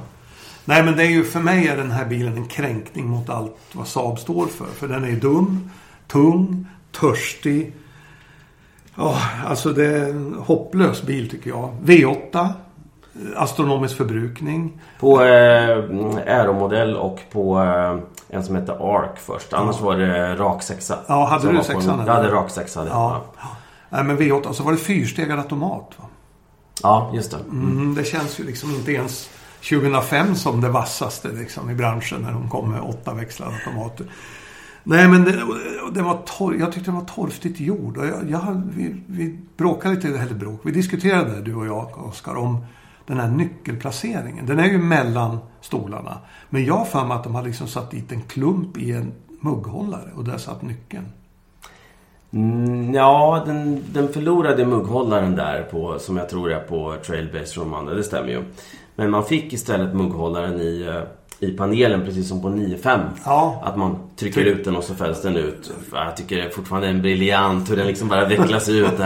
Nej 0.66 0.84
men 0.84 0.96
det 0.98 1.04
är 1.04 1.10
ju 1.10 1.24
för 1.24 1.40
mig 1.40 1.68
är 1.68 1.78
den 1.78 1.92
här 1.92 2.06
bilen 2.06 2.38
en 2.38 2.46
kränkning 2.48 3.06
mot 3.08 3.30
allt 3.30 3.58
vad 3.74 3.88
Saab 3.88 4.20
står 4.20 4.46
för. 4.48 4.66
För 4.66 4.88
den 4.88 5.04
är 5.04 5.12
dum, 5.12 5.70
tung, 6.08 6.68
törstig. 6.92 7.74
Ja, 8.96 9.18
alltså 9.48 9.70
det 9.70 9.86
är 9.86 10.10
en 10.10 10.34
hopplös 10.34 11.02
bil 11.04 11.30
tycker 11.30 11.50
jag. 11.50 11.74
V8. 11.84 12.36
eh, 12.36 12.50
Astronomisk 13.42 13.98
förbrukning. 13.98 14.82
På 15.00 15.22
eh, 15.22 15.78
Aero-modell 16.28 16.96
och 16.98 17.20
på 17.32 17.60
eh, 17.60 18.36
en 18.38 18.44
som 18.44 18.56
hette 18.56 18.74
Arc 18.74 19.20
först. 19.20 19.54
Annars 19.54 19.82
var 19.82 19.98
det 19.98 20.36
rak 20.36 20.64
sexa. 20.64 20.98
Ja, 21.08 21.26
hade 21.26 21.52
du 21.52 21.64
sexan, 21.64 22.00
en-? 22.00 22.06
Jag 22.06 22.14
hade 22.14 22.32
rak 22.32 22.50
sexa. 22.52 22.80
hade 22.80 22.92
jag. 22.92 22.98
Ja. 22.98 23.24
Nej 23.90 24.04
men 24.04 24.18
V8. 24.18 24.46
Och 24.46 24.56
så 24.56 24.64
var 24.64 24.72
det 24.72 24.78
fyrstegad 24.78 25.40
automat. 25.40 25.90
Va? 25.98 26.06
ja, 26.84 27.12
just 27.14 27.32
det. 27.32 27.38
Mm, 27.52 27.96
det 27.96 28.04
känns 28.04 28.40
ju 28.40 28.44
liksom 28.44 28.70
inte 28.76 28.92
ens 28.92 29.30
2005 29.70 30.36
som 30.36 30.62
det 30.62 30.70
vassaste 30.70 31.28
liksom, 31.28 31.70
i 31.70 31.76
branschen 31.76 32.22
när 32.22 32.32
de 32.32 32.50
kom 32.50 32.72
med 32.72 32.82
åtta 32.82 33.14
växlar 33.14 33.48
automater. 33.48 34.06
Nej 34.84 35.08
men 35.08 35.24
det, 35.24 35.44
det 35.94 36.02
var 36.02 36.22
tor- 36.26 36.60
jag 36.60 36.72
tyckte 36.72 36.92
den 36.92 37.00
var 37.00 37.06
torftigt 37.06 37.60
gjord. 37.60 37.98
Och 37.98 38.06
jag, 38.06 38.30
jag, 38.30 38.62
vi, 38.76 38.96
vi 39.08 39.40
bråkade 39.58 39.96
lite, 39.96 40.08
eller 40.08 40.34
bråk, 40.34 40.62
vi 40.64 40.72
diskuterade 40.72 41.42
du 41.42 41.56
och 41.56 41.68
jag 41.68 42.08
Oskar 42.08 42.36
om 42.36 42.66
den 43.06 43.20
här 43.20 43.28
nyckelplaceringen. 43.28 44.46
Den 44.46 44.60
är 44.60 44.66
ju 44.66 44.78
mellan 44.78 45.38
stolarna. 45.62 46.18
Men 46.50 46.66
jag 46.66 46.74
har 46.74 46.86
för 46.86 47.06
mig 47.06 47.16
att 47.18 47.24
de 47.24 47.36
har 47.36 47.44
liksom 47.44 47.68
satt 47.68 47.92
dit 47.92 48.12
en 48.12 48.22
klump 48.22 48.78
i 48.78 48.92
en 48.92 49.12
mugghållare 49.40 50.10
och 50.16 50.24
där 50.24 50.38
satt 50.38 50.62
nyckeln. 50.62 51.06
Mm, 52.32 52.94
ja, 52.94 53.44
den, 53.46 53.84
den 53.94 54.14
förlorade 54.14 54.66
mugghållaren 54.66 55.36
där 55.36 55.64
på, 55.64 56.00
som 56.00 56.18
jag 56.18 56.30
tror 56.30 56.52
är 56.52 56.60
på 56.60 56.96
Trailbase 57.06 57.60
Romanda. 57.60 57.94
Det 57.94 58.04
stämmer 58.04 58.30
ju. 58.30 58.44
Men 58.96 59.12
man 59.12 59.26
fick 59.26 59.54
istället 59.54 59.96
mugghållaren 59.96 60.60
i, 60.60 60.82
eh, 60.82 61.02
i 61.44 61.52
panelen 61.58 62.06
precis 62.06 62.30
som 62.30 62.42
på 62.42 62.48
9.5. 62.48 63.00
Ja. 63.26 63.62
Att 63.64 63.78
man 63.78 63.98
trycker 64.16 64.42
ut 64.42 64.66
den 64.66 64.76
och 64.76 64.84
så 64.84 64.96
fälls 64.96 65.22
den 65.22 65.36
ut. 65.38 65.72
Jag 65.94 66.18
tycker 66.18 66.36
det 66.36 66.42
är 66.44 66.50
fortfarande 66.50 66.88
en 66.88 67.02
briljant 67.02 67.72
hur 67.72 67.78
den 67.78 67.88
liksom 67.88 68.08
bara 68.08 68.26
vecklas 68.26 68.70
ut. 68.70 68.88
Som 68.98 69.06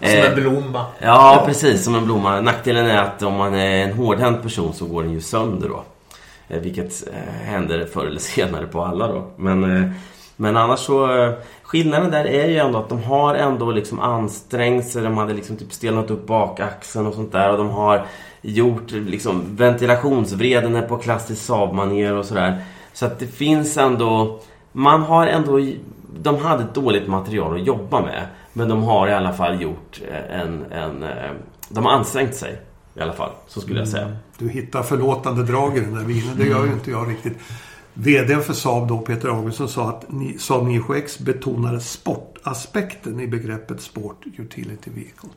Eh, 0.00 0.24
en 0.30 0.34
blomma. 0.34 0.84
Ja, 0.98 1.42
precis. 1.46 1.84
Som 1.84 1.94
en 1.94 2.04
blomma. 2.04 2.40
Nackdelen 2.40 2.86
är 2.86 2.98
att 3.02 3.22
om 3.22 3.34
man 3.34 3.54
är 3.54 3.84
en 3.84 3.92
hårdhänt 3.92 4.42
person 4.42 4.72
så 4.72 4.86
går 4.86 5.02
den 5.02 5.12
ju 5.12 5.20
sönder 5.20 5.68
då. 5.68 5.82
Eh, 6.48 6.60
Vilket 6.60 7.08
eh, 7.08 7.44
händer 7.46 7.86
förr 7.92 8.06
eller 8.06 8.20
senare 8.20 8.66
på 8.66 8.84
alla 8.84 9.08
då. 9.08 9.24
Men, 9.36 9.76
eh, 9.76 9.90
men 10.36 10.56
annars 10.56 10.78
så... 10.80 11.16
eh, 11.22 11.32
Skillnaden 11.62 12.10
där 12.10 12.24
är 12.24 12.48
ju 12.48 12.56
ändå 12.58 12.78
att 12.78 12.88
de 12.88 13.02
har 13.02 13.34
ändå 13.34 13.70
liksom 13.70 14.00
ansträngt 14.00 14.86
sig. 14.88 15.02
De 15.02 15.16
hade 15.18 15.34
liksom 15.34 15.56
typ 15.56 15.72
stelnat 15.72 16.10
upp 16.10 16.26
bakaxeln 16.26 17.06
och 17.06 17.14
sånt 17.14 17.32
där. 17.32 17.50
Och 17.52 17.58
de 17.58 17.70
har 17.70 18.06
gjort 18.44 18.90
liksom 18.90 19.56
ventilationsvreden 19.56 20.76
är 20.76 20.82
på 20.82 20.96
klassiskt 20.96 21.42
Saab-manér 21.42 22.12
och 22.12 22.24
sådär. 22.24 22.62
Så 22.92 23.06
att 23.06 23.18
det 23.18 23.26
finns 23.26 23.76
ändå... 23.76 24.40
Man 24.72 25.02
har 25.02 25.26
ändå... 25.26 25.60
De 26.22 26.38
hade 26.38 26.64
ett 26.64 26.74
dåligt 26.74 27.08
material 27.08 27.60
att 27.60 27.66
jobba 27.66 28.00
med. 28.00 28.26
Men 28.52 28.68
de 28.68 28.82
har 28.82 29.08
i 29.08 29.12
alla 29.12 29.32
fall 29.32 29.62
gjort 29.62 30.00
eh, 30.08 30.40
en... 30.40 30.64
en 30.72 31.02
eh, 31.02 31.30
de 31.68 31.84
har 31.84 31.92
ansträngt 31.92 32.34
sig. 32.34 32.60
I 32.94 33.00
alla 33.00 33.12
fall. 33.12 33.30
Så 33.46 33.60
skulle 33.60 33.78
jag 33.78 33.88
säga. 33.88 34.16
Du 34.38 34.48
hittar 34.48 34.82
förlåtande 34.82 35.42
drag 35.42 35.76
i 35.76 35.80
den 35.80 35.94
där 35.94 36.04
bilen. 36.04 36.36
Det 36.36 36.46
gör 36.46 36.66
ju 36.66 36.72
inte 36.72 36.90
jag 36.90 37.10
riktigt. 37.10 37.38
VDn 37.94 38.40
för 38.40 38.52
Saab 38.52 38.88
då, 38.88 38.98
Peter 38.98 39.28
Augustsson, 39.28 39.68
sa 39.68 39.88
att 39.88 40.04
Saab 40.38 40.68
97X 40.68 41.22
betonade 41.22 41.80
sportaspekten 41.80 43.20
i 43.20 43.26
begreppet 43.26 43.80
Sport 43.80 44.24
Utility 44.38 44.90
Vehicle. 44.90 45.30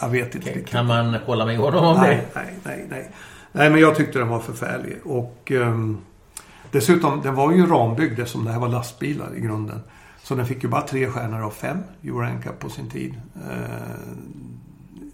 Jag 0.00 0.08
vet 0.08 0.34
inte 0.34 0.48
riktigt. 0.48 0.68
Kan 0.68 0.86
man 0.86 1.14
hålla 1.14 1.46
med 1.46 1.58
honom 1.58 1.84
om 1.84 1.96
Nej, 1.96 2.16
det? 2.16 2.40
nej, 2.40 2.54
nej, 2.64 2.86
nej. 2.90 3.10
Nej, 3.52 3.70
men 3.70 3.80
jag 3.80 3.96
tyckte 3.96 4.18
den 4.18 4.28
var 4.28 4.40
förfärlig. 4.40 4.96
Och 5.04 5.52
ehm, 5.52 5.98
dessutom, 6.70 7.20
den 7.22 7.34
var 7.34 7.52
ju 7.52 7.66
rambyggd 7.66 8.18
eftersom 8.18 8.44
det 8.44 8.52
här 8.52 8.60
var 8.60 8.68
lastbilar 8.68 9.36
i 9.36 9.40
grunden. 9.40 9.80
Så 10.22 10.34
den 10.34 10.46
fick 10.46 10.62
ju 10.62 10.68
bara 10.68 10.82
tre 10.82 11.08
stjärnor 11.08 11.42
av 11.42 11.50
fem, 11.50 11.78
Euro 12.02 12.52
på 12.58 12.68
sin 12.68 12.90
tid. 12.90 13.14
Eh, 13.34 14.18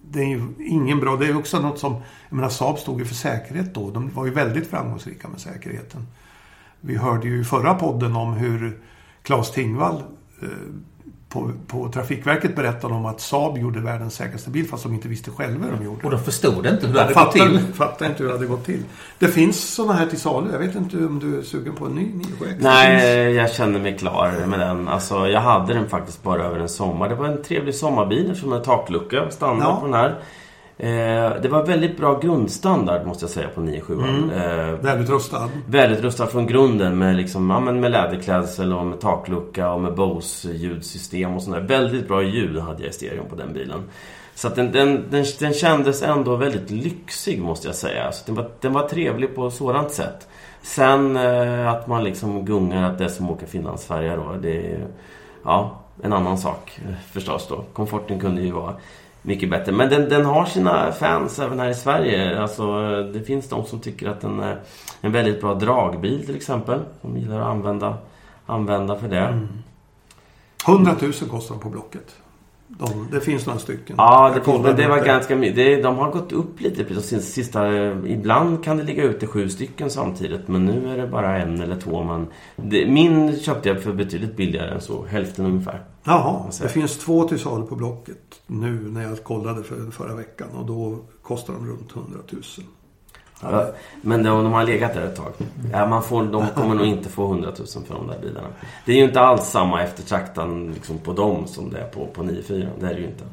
det 0.02 0.20
är 0.20 0.26
ju 0.26 0.48
ingen 0.58 1.00
bra... 1.00 1.16
Det 1.16 1.26
är 1.26 1.36
också 1.36 1.60
något 1.60 1.78
som... 1.78 1.92
Jag 2.28 2.36
menar, 2.36 2.48
Saab 2.48 2.78
stod 2.78 2.98
ju 2.98 3.04
för 3.04 3.14
säkerhet 3.14 3.74
då. 3.74 3.90
De 3.90 4.10
var 4.10 4.24
ju 4.24 4.30
väldigt 4.30 4.70
framgångsrika 4.70 5.28
med 5.28 5.40
säkerheten. 5.40 6.06
Vi 6.80 6.96
hörde 6.96 7.28
ju 7.28 7.40
i 7.40 7.44
förra 7.44 7.74
podden 7.74 8.16
om 8.16 8.32
hur 8.32 8.78
Claes 9.22 9.50
Tingvall 9.50 10.02
eh, 10.42 10.48
på, 11.34 11.50
på 11.66 11.88
Trafikverket 11.88 12.56
berättade 12.56 12.94
om 12.94 13.06
att 13.06 13.20
Saab 13.20 13.58
gjorde 13.58 13.80
världens 13.80 14.14
säkraste 14.14 14.50
bil 14.50 14.68
fast 14.68 14.82
de 14.82 14.94
inte 14.94 15.08
visste 15.08 15.30
själva 15.30 15.64
hur 15.66 15.72
de 15.78 15.84
gjorde. 15.84 16.04
Och 16.04 16.10
de 16.10 16.20
förstod 16.20 16.66
inte 16.66 16.86
hur 16.86 16.94
det 16.94 17.00
hade 17.00 17.14
gått 17.14 17.32
till. 17.32 17.42
fattar, 17.42 17.72
fattar 17.72 18.06
inte 18.06 18.22
hur 18.22 18.28
det 18.30 18.34
hade 18.36 18.46
gått 18.46 18.64
till. 18.64 18.82
Det 19.18 19.28
finns 19.28 19.74
sådana 19.74 19.92
här 19.92 20.06
till 20.06 20.20
salu. 20.20 20.48
Jag 20.52 20.58
vet 20.58 20.74
inte 20.74 20.96
om 20.96 21.18
du 21.18 21.38
är 21.38 21.42
sugen 21.42 21.72
på 21.74 21.84
en 21.86 21.92
ny 21.92 22.10
9 22.14 22.26
Nej, 22.58 23.32
jag 23.34 23.52
känner 23.52 23.80
mig 23.80 23.98
klar 23.98 24.46
med 24.46 24.58
den. 24.60 24.88
Alltså, 24.88 25.28
jag 25.28 25.40
hade 25.40 25.74
den 25.74 25.88
faktiskt 25.88 26.22
bara 26.22 26.42
över 26.44 26.58
en 26.58 26.68
sommar. 26.68 27.08
Det 27.08 27.14
var 27.14 27.26
en 27.26 27.42
trevlig 27.42 27.74
sommarbil 27.74 28.26
eftersom 28.30 28.50
det 28.50 28.56
är 28.56 28.60
taklucka 28.60 29.30
standard 29.30 29.68
Ja. 29.68 29.76
på 29.80 29.86
den 29.86 29.94
här. 29.94 30.14
Eh, 30.78 31.32
det 31.42 31.48
var 31.50 31.66
väldigt 31.66 31.96
bra 31.96 32.18
grundstandard 32.20 33.06
måste 33.06 33.24
jag 33.24 33.30
säga 33.30 33.48
på 33.48 33.60
97 33.60 33.94
Mm. 33.94 34.30
eh, 34.30 34.72
Väldigt 34.80 35.10
rustad. 35.10 35.48
Väldigt 35.68 36.00
rustad 36.00 36.26
från 36.26 36.46
grunden 36.46 36.98
med, 36.98 37.16
liksom, 37.16 37.50
ja, 37.50 37.60
men 37.60 37.80
med 37.80 37.90
läderklädsel 37.90 38.72
och 38.72 38.86
med 38.86 39.00
taklucka 39.00 39.72
och 39.72 39.80
med 39.80 39.94
Bose 39.94 40.48
ljudsystem 40.52 41.34
och 41.34 41.42
sådär. 41.42 41.60
Väldigt 41.60 42.08
bra 42.08 42.22
ljud 42.22 42.58
hade 42.58 42.82
jag 42.82 42.90
i 42.90 42.92
stereon 42.92 43.26
på 43.30 43.36
den 43.36 43.52
bilen. 43.52 43.82
Så 44.34 44.48
att 44.48 44.54
den, 44.54 44.72
den, 44.72 45.04
den, 45.10 45.24
den 45.38 45.52
kändes 45.54 46.02
ändå 46.02 46.36
väldigt 46.36 46.70
lyxig 46.70 47.42
måste 47.42 47.68
jag 47.68 47.74
säga. 47.74 48.12
Så 48.12 48.22
den, 48.26 48.34
var, 48.34 48.48
den 48.60 48.72
var 48.72 48.88
trevlig 48.88 49.34
på 49.34 49.50
sådant 49.50 49.90
sätt. 49.90 50.28
Sen 50.62 51.16
eh, 51.16 51.68
att 51.72 51.86
man 51.86 52.04
liksom 52.04 52.44
gungar 52.44 52.90
att 52.90 52.98
det 52.98 53.08
som 53.08 53.30
åker 53.30 53.46
finlandsfärja 53.46 54.16
då. 54.16 54.36
Det 54.42 54.72
är 54.72 54.86
ja, 55.44 55.80
en 56.02 56.12
annan 56.12 56.38
sak 56.38 56.80
eh, 56.88 56.94
förstås 57.12 57.46
då. 57.48 57.64
Komforten 57.72 58.20
kunde 58.20 58.42
ju 58.42 58.50
vara 58.52 58.74
mycket 59.24 59.50
bättre. 59.50 59.72
Men 59.72 59.90
den, 59.90 60.08
den 60.08 60.24
har 60.24 60.44
sina 60.44 60.92
fans 60.92 61.38
även 61.38 61.60
här 61.60 61.68
i 61.68 61.74
Sverige. 61.74 62.40
Alltså, 62.40 62.82
det 63.02 63.20
finns 63.20 63.48
de 63.48 63.64
som 63.64 63.80
tycker 63.80 64.08
att 64.08 64.20
den 64.20 64.40
är 64.40 64.60
en 65.00 65.12
väldigt 65.12 65.40
bra 65.40 65.54
dragbil 65.54 66.26
till 66.26 66.36
exempel. 66.36 66.80
Som 67.00 67.16
gillar 67.16 67.40
att 67.40 67.46
använda, 67.46 67.98
använda 68.46 68.96
för 68.96 69.08
det. 69.08 69.18
Mm. 69.18 69.48
100 70.68 70.96
000 71.02 71.12
kostar 71.12 71.54
den 71.54 71.62
på 71.62 71.68
Blocket. 71.68 72.16
De, 72.78 73.08
det 73.12 73.20
finns 73.20 73.46
några 73.46 73.58
stycken. 73.58 73.96
Ja, 73.98 74.32
det, 74.34 74.44
finns, 74.44 74.76
det 74.76 74.88
var 74.88 75.04
ganska 75.04 75.36
mycket. 75.36 75.82
De 75.82 75.96
har 75.96 76.10
gått 76.10 76.32
upp 76.32 76.60
lite 76.60 76.84
på 76.84 76.94
sista, 76.94 77.20
sista... 77.20 77.68
Ibland 78.06 78.64
kan 78.64 78.76
det 78.76 78.82
ligga 78.82 79.02
ute 79.02 79.26
sju 79.26 79.48
stycken 79.48 79.90
samtidigt. 79.90 80.48
Men 80.48 80.64
nu 80.64 80.92
är 80.92 80.96
det 80.96 81.06
bara 81.06 81.38
en 81.38 81.60
eller 81.60 81.76
två. 81.76 82.02
Man, 82.02 82.26
det, 82.56 82.86
min 82.86 83.38
köpte 83.38 83.68
jag 83.68 83.82
för 83.82 83.92
betydligt 83.92 84.36
billigare 84.36 84.74
än 84.74 84.80
så. 84.80 85.04
Hälften 85.04 85.46
ungefär. 85.46 85.82
Jaha, 86.04 86.50
det 86.62 86.68
finns 86.68 86.98
två 86.98 87.28
till 87.28 87.38
salu 87.38 87.66
på 87.66 87.76
Blocket 87.76 88.40
nu 88.46 88.70
när 88.70 89.02
jag 89.02 89.24
kollade 89.24 89.62
för 89.62 89.90
förra 89.90 90.14
veckan. 90.14 90.48
Och 90.54 90.66
då 90.66 90.98
kostar 91.22 91.54
de 91.54 91.66
runt 91.66 91.96
100 91.96 92.18
000. 92.32 92.42
Ja, 93.42 93.66
men 94.02 94.22
de, 94.22 94.44
de 94.44 94.52
har 94.52 94.64
legat 94.64 94.94
där 94.94 95.02
ett 95.02 95.16
tag. 95.16 95.32
Ja, 95.72 95.86
man 95.86 96.02
får, 96.02 96.22
de 96.22 96.46
kommer 96.46 96.74
nog 96.74 96.86
inte 96.86 97.08
få 97.08 97.24
100 97.24 97.52
000 97.58 97.66
för 97.86 97.94
de 97.94 98.06
där 98.06 98.18
bilarna. 98.22 98.48
Det 98.86 98.92
är 98.92 98.96
ju 98.96 99.04
inte 99.04 99.20
alls 99.20 99.42
samma 99.42 99.82
eftertraktan 99.82 100.72
liksom, 100.74 100.98
på 100.98 101.12
dem 101.12 101.46
som 101.46 101.70
det 101.70 101.78
är 101.78 101.86
på, 101.86 102.06
på 102.06 102.22
94. 102.22 102.68
Det 102.80 102.86
är 102.86 102.94
det 102.94 103.00
ju 103.00 103.06
inte. 103.06 103.24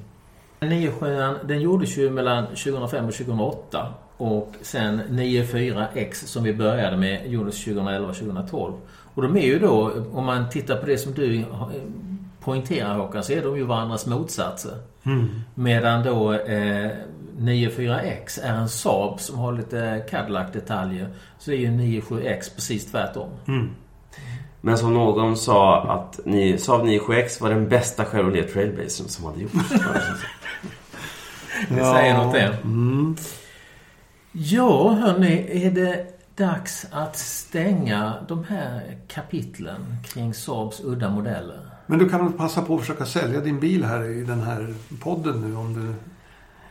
97 0.59 1.35
den 1.43 1.61
gjordes 1.61 1.97
ju 1.97 2.09
mellan 2.09 2.45
2005 2.45 3.05
och 3.05 3.13
2008. 3.13 3.87
Och 4.17 4.53
sen 4.61 5.01
94X 5.09 6.13
som 6.13 6.43
vi 6.43 6.53
började 6.53 6.97
med 6.97 7.31
gjordes 7.31 7.67
2011-2012. 7.67 8.73
Och 9.13 9.21
de 9.21 9.37
är 9.37 9.45
ju 9.45 9.59
då, 9.59 9.91
om 10.13 10.25
man 10.25 10.49
tittar 10.49 10.77
på 10.77 10.85
det 10.85 10.97
som 10.97 11.13
du 11.13 11.45
poängterar 12.39 12.97
Håkan, 12.97 13.23
så 13.23 13.33
är 13.33 13.41
de 13.41 13.57
ju 13.57 13.63
varandras 13.63 14.05
motsatser. 14.05 14.77
Medan 15.55 16.03
då 16.03 16.33
eh, 16.33 16.91
94X 17.41 18.39
är 18.43 18.53
en 18.53 18.69
Saab 18.69 19.19
som 19.19 19.37
har 19.37 19.53
lite 19.53 20.05
Cadillac-detaljer. 20.09 21.07
Så 21.39 21.51
är 21.51 21.55
ju 21.55 21.67
97X 21.67 22.55
precis 22.55 22.91
tvärtom. 22.91 23.29
Men 24.61 24.77
som 24.77 24.93
någon 24.93 25.37
sa 25.37 25.81
att 25.81 26.19
ni, 26.25 26.57
Saab 26.57 26.81
97X 26.85 27.41
var 27.41 27.49
den 27.49 27.69
bästa 27.69 28.05
Chevrolet 28.05 28.53
Trailblazern 28.53 29.07
som 29.07 29.25
hade 29.25 29.41
gjorts. 29.41 29.55
Det 31.69 31.85
säger 31.85 32.17
något 32.17 32.33
det. 32.33 32.57
Ja, 34.31 34.91
hörni, 34.91 35.65
är 35.65 35.71
det 35.71 36.05
dags 36.35 36.87
att 36.91 37.17
stänga 37.17 38.13
de 38.27 38.43
här 38.43 38.97
kapitlen 39.07 39.95
kring 40.05 40.33
Saabs 40.33 40.81
udda 40.83 41.09
modeller? 41.09 41.59
Men 41.85 41.99
du 41.99 42.09
kan 42.09 42.25
väl 42.25 42.33
passa 42.33 42.61
på 42.61 42.75
att 42.75 42.79
försöka 42.79 43.05
sälja 43.05 43.39
din 43.39 43.59
bil 43.59 43.83
här 43.83 44.03
i 44.03 44.23
den 44.23 44.41
här 44.41 44.73
podden 45.03 45.41
nu 45.41 45.55
om 45.55 45.73
du... 45.73 45.93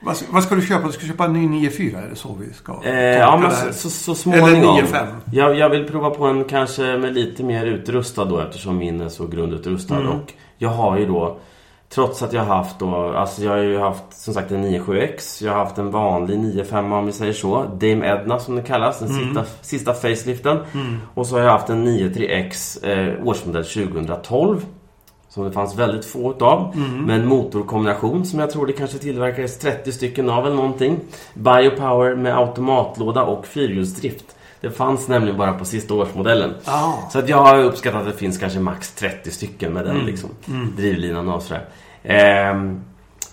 Vad, 0.03 0.17
vad 0.31 0.43
ska 0.43 0.55
du 0.55 0.63
köpa? 0.63 0.87
Du 0.87 0.93
ska 0.93 1.07
köpa 1.07 1.25
en 1.25 1.33
ny 1.33 1.49
94, 1.49 1.99
är 1.99 2.09
det 2.09 2.17
så 2.17 2.37
vi 2.41 2.53
ska 2.55 2.81
Eh, 2.85 2.95
ja, 2.95 3.37
men 3.37 3.51
så, 3.51 3.73
så, 3.73 3.91
så 3.91 4.15
småningom. 4.15 4.77
Eller 4.77 4.83
9-5. 4.83 5.07
Jag, 5.33 5.55
jag 5.59 5.71
vill 5.71 5.85
prova 5.89 6.11
på 6.11 6.25
en 6.27 6.45
kanske 6.45 6.83
med 6.83 7.15
lite 7.15 7.43
mer 7.45 7.67
utrustad 7.67 8.25
då 8.25 8.39
eftersom 8.41 8.79
min 8.79 9.01
är 9.01 9.09
så 9.09 9.27
grundutrustad. 9.27 9.97
Mm. 9.97 10.09
Och 10.09 10.33
jag 10.59 10.69
har 10.69 10.99
ju 10.99 11.07
då, 11.07 11.37
trots 11.95 12.23
att 12.23 12.33
jag 12.33 12.45
har 12.45 12.57
haft 12.57 12.79
då, 12.79 12.95
alltså 12.97 13.43
jag 13.45 13.51
har 13.51 13.59
ju 13.59 13.79
haft 13.79 14.03
som 14.11 14.35
sagt 14.35 14.51
en 14.51 14.65
97X. 14.65 15.45
Jag 15.45 15.53
har 15.53 15.59
haft 15.65 15.79
en 15.79 15.91
vanlig 15.91 16.39
95 16.39 16.93
om 16.93 17.07
vi 17.07 17.13
säger 17.13 17.33
så. 17.33 17.65
Dame 17.81 18.07
Edna 18.07 18.39
som 18.39 18.57
det 18.57 18.63
kallas, 18.63 18.99
den 18.99 19.09
Mm. 19.09 19.25
sista, 19.25 19.45
sista 19.63 19.95
faceliften. 19.95 20.59
Och 21.15 21.27
så 21.27 21.35
har 21.37 21.43
jag 21.43 21.51
haft 21.51 21.69
en 21.71 21.85
93X 21.87 22.85
eh, 22.85 23.27
årsmodell 23.27 23.65
2012. 23.65 24.65
Som 25.31 25.45
det 25.45 25.53
fanns 25.53 25.77
väldigt 25.79 26.05
få 26.05 26.31
utav. 26.31 26.77
Med 27.07 27.21
en 27.21 27.27
motorkombination 27.27 28.27
som 28.27 28.39
jag 28.39 28.51
tror 28.51 28.67
det 28.67 28.73
kanske 28.73 28.99
tillverkades 28.99 29.59
30 29.59 29.93
stycken 29.93 30.31
av 30.31 30.47
eller 30.47 30.57
någonting. 30.57 31.01
Biopower 31.35 32.15
med 32.15 32.39
automatlåda 32.39 33.23
och 33.23 33.47
fyrhjulsdrift. 33.47 34.25
Det 34.61 34.71
fanns 34.71 35.09
nämligen 35.09 35.39
bara 35.39 35.53
på 35.53 35.65
sista 35.65 35.95
årsmodellen. 35.95 36.55
Ah. 36.65 36.93
Så 37.13 37.19
att 37.19 37.29
jag 37.29 37.37
har 37.37 37.59
uppskattat 37.59 38.01
att 38.01 38.07
det 38.13 38.19
finns 38.19 38.39
kanske 38.39 38.61
max 38.61 38.93
30 38.95 39.31
stycken 39.31 39.73
med 39.73 39.85
den 39.85 39.99
liksom, 39.99 40.31
drivlinan 40.77 41.29
och 41.29 41.43
sådär. 41.43 41.65
Ehm, 42.03 42.81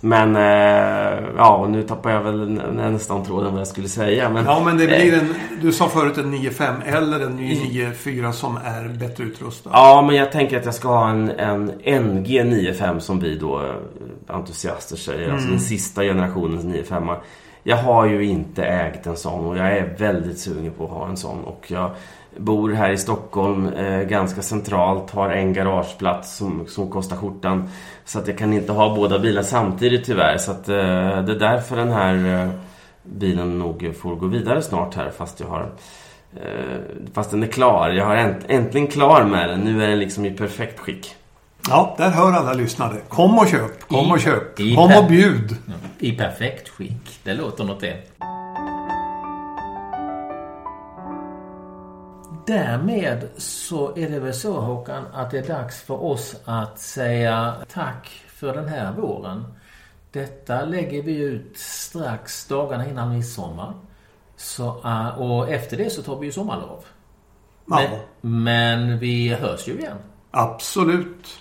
men 0.02 0.36
eh, 0.36 1.24
ja, 1.38 1.68
nu 1.70 1.84
tappar 1.84 2.10
jag 2.12 2.22
väl 2.22 2.50
nä- 2.52 2.90
nästan 2.90 3.26
tråden 3.26 3.52
vad 3.52 3.60
jag 3.60 3.68
skulle 3.68 3.88
säga. 3.90 4.30
Men, 4.30 4.46
Ja, 4.46 4.62
men 4.66 4.78
det 4.78 4.84
eh, 4.84 4.88
blir 5.02 5.14
en... 5.20 5.34
Du 5.62 5.72
sa 5.72 5.88
förut 5.90 6.18
en 6.18 6.34
9-5 6.34 6.74
eller 6.86 7.20
en 7.20 7.36
ny 7.36 7.54
9-4 7.56 8.32
som 8.32 8.58
är 8.66 8.88
bättre 9.00 9.24
utrustad. 9.24 9.70
Ja, 9.74 10.04
men 10.08 10.16
jag 10.16 10.32
tänker 10.32 10.60
att 10.60 10.66
jag 10.66 10.74
ska 10.74 10.88
ha 10.88 11.10
en, 11.10 11.30
en 11.84 12.06
NG 12.16 12.44
95 12.46 13.00
som 13.00 13.20
vi 13.20 13.38
då 13.38 13.60
eh, 13.60 14.36
entusiaster 14.36 14.96
säger. 14.96 15.32
Alltså 15.34 15.50
den 15.50 15.60
sista 15.60 16.02
generationens 16.04 16.64
95. 16.64 17.10
Jag 17.64 17.78
har 17.78 18.06
ju 18.06 18.26
inte 18.26 18.64
ägt 18.64 19.08
en 19.08 19.16
sån 19.18 19.46
och 19.46 19.58
jag 19.58 19.78
är 19.78 19.96
väldigt 19.98 20.40
sugen 20.40 20.72
på 20.78 20.84
att 20.84 20.90
ha 20.92 21.08
en 21.10 21.18
sån. 21.18 21.44
Och 21.44 21.66
jag 21.68 21.92
bor 22.39 22.69
här 22.73 22.91
i 22.91 22.97
Stockholm 22.97 23.67
eh, 23.73 24.00
ganska 24.02 24.41
centralt, 24.41 25.12
har 25.12 25.30
en 25.30 25.54
garageplats 25.54 26.38
som, 26.38 26.65
som 26.67 26.89
kostar 26.91 27.15
skjortan. 27.15 27.69
Så 28.06 28.19
att 28.19 28.28
jag 28.28 28.38
kan 28.38 28.54
inte 28.54 28.71
ha 28.71 28.95
båda 28.95 29.19
bilar 29.19 29.41
samtidigt 29.41 30.06
tyvärr. 30.06 30.38
Så 30.38 30.52
att 30.52 30.69
eh, 30.69 30.76
det 30.76 31.32
är 31.34 31.39
därför 31.39 31.76
den 31.76 31.91
här 31.91 32.43
eh, 32.43 32.50
bilen 33.04 33.60
nog 33.60 33.93
får 34.02 34.15
gå 34.15 34.28
vidare 34.28 34.62
snart 34.62 34.95
här 34.95 35.12
fast 35.17 35.39
jag 35.39 35.47
har 35.47 35.69
eh, 36.36 36.78
Fast 37.13 37.32
den 37.32 37.43
är 37.43 37.47
klar. 37.47 37.89
Jag 37.89 38.06
har 38.06 38.15
änt, 38.15 38.38
äntligen 38.47 38.88
klar 38.88 39.23
med 39.23 39.50
den. 39.50 39.60
Nu 39.60 39.84
är 39.84 39.88
den 39.88 40.00
liksom 40.00 40.26
i 40.26 40.32
perfekt 40.32 40.80
skick. 40.80 41.15
Ja, 41.69 41.95
där 41.97 42.10
hör 42.10 42.32
alla 42.34 42.54
lyssnare. 42.54 42.95
Kom 43.10 43.39
och 43.39 43.47
köp, 43.47 43.88
kom 43.88 44.08
I- 44.08 44.12
och 44.12 44.19
köp. 44.19 44.58
Kom 44.76 45.04
och 45.04 45.10
bjud. 45.10 45.56
I 46.00 46.12
perfekt 46.12 46.69
skick. 46.69 47.19
Det 47.23 47.34
låter 47.34 47.63
något 47.63 47.80
det. 47.82 47.97
Därmed 52.48 53.28
så 53.38 53.98
är 53.98 54.10
det 54.10 54.20
väl 54.20 54.34
så 54.34 54.60
Håkan 54.62 55.04
att 55.14 55.32
det 55.32 55.38
är 55.38 55.48
dags 55.48 55.82
för 55.82 56.04
oss 56.04 56.36
att 56.46 56.80
säga 56.80 57.54
tack 57.74 58.22
för 58.28 58.54
den 58.54 58.68
här 58.68 58.92
våren. 58.94 59.44
Detta 60.12 60.66
lägger 60.66 61.02
vi 61.04 61.18
ut 61.18 61.58
strax 61.58 62.46
dagarna 62.48 62.90
innan 62.90 63.16
midsommar. 63.16 63.74
Så, 64.38 64.82
eh, 64.86 65.08
och 65.08 65.50
efter 65.50 65.78
det 65.78 65.90
så 65.90 66.02
tar 66.04 66.20
vi 66.20 66.26
ju 66.26 66.32
sommarlov. 66.32 66.84
Ja, 67.66 67.82
Men, 68.22 68.44
men 68.44 69.00
vi 69.00 69.34
hörs 69.34 69.68
ju 69.68 69.74
igen. 69.80 69.98
absolut. 70.32 71.38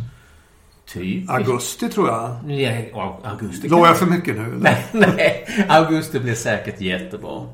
Typ. 0.87 1.31
Augusti 1.31 1.89
tror 1.89 2.09
jag. 2.09 2.37
Ja, 2.93 3.21
augusti. 3.25 3.69
Låg 3.69 3.87
jag 3.87 3.99
för 3.99 4.07
mycket 4.07 4.37
nu? 4.37 4.59
Nej, 4.61 4.87
nej. 4.93 5.47
Augusti 5.69 6.21
blir 6.21 6.35
säkert 6.35 6.81
jättebra. 6.81 7.47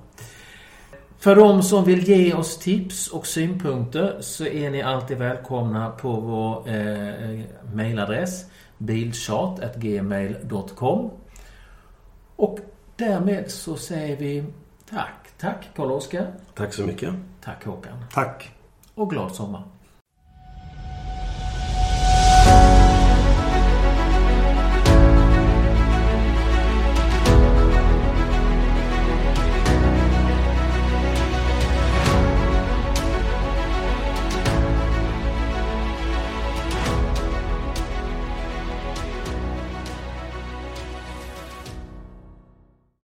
För 1.23 1.37
de 1.37 1.63
som 1.63 1.85
vill 1.85 2.09
ge 2.09 2.35
oss 2.35 2.59
tips 2.59 3.09
och 3.09 3.27
synpunkter 3.27 4.17
så 4.21 4.47
är 4.47 4.71
ni 4.71 4.83
alltid 4.83 5.19
välkomna 5.19 5.91
på 5.91 6.13
vår 6.13 6.69
eh, 6.69 7.41
mailadress 7.75 8.45
bilchat.gmail.com 8.79 11.11
Och 12.37 12.59
därmed 12.97 13.51
så 13.51 13.77
säger 13.77 14.17
vi 14.17 14.45
tack. 14.91 15.29
Tack 15.39 15.69
Karl-Oskar. 15.77 16.33
Tack 16.55 16.75
så 16.75 16.83
mycket. 16.83 17.15
Tack 17.45 17.65
Håkan. 17.65 18.05
Tack. 18.13 18.51
Och 18.95 19.11
glad 19.11 19.35
sommar. 19.35 19.63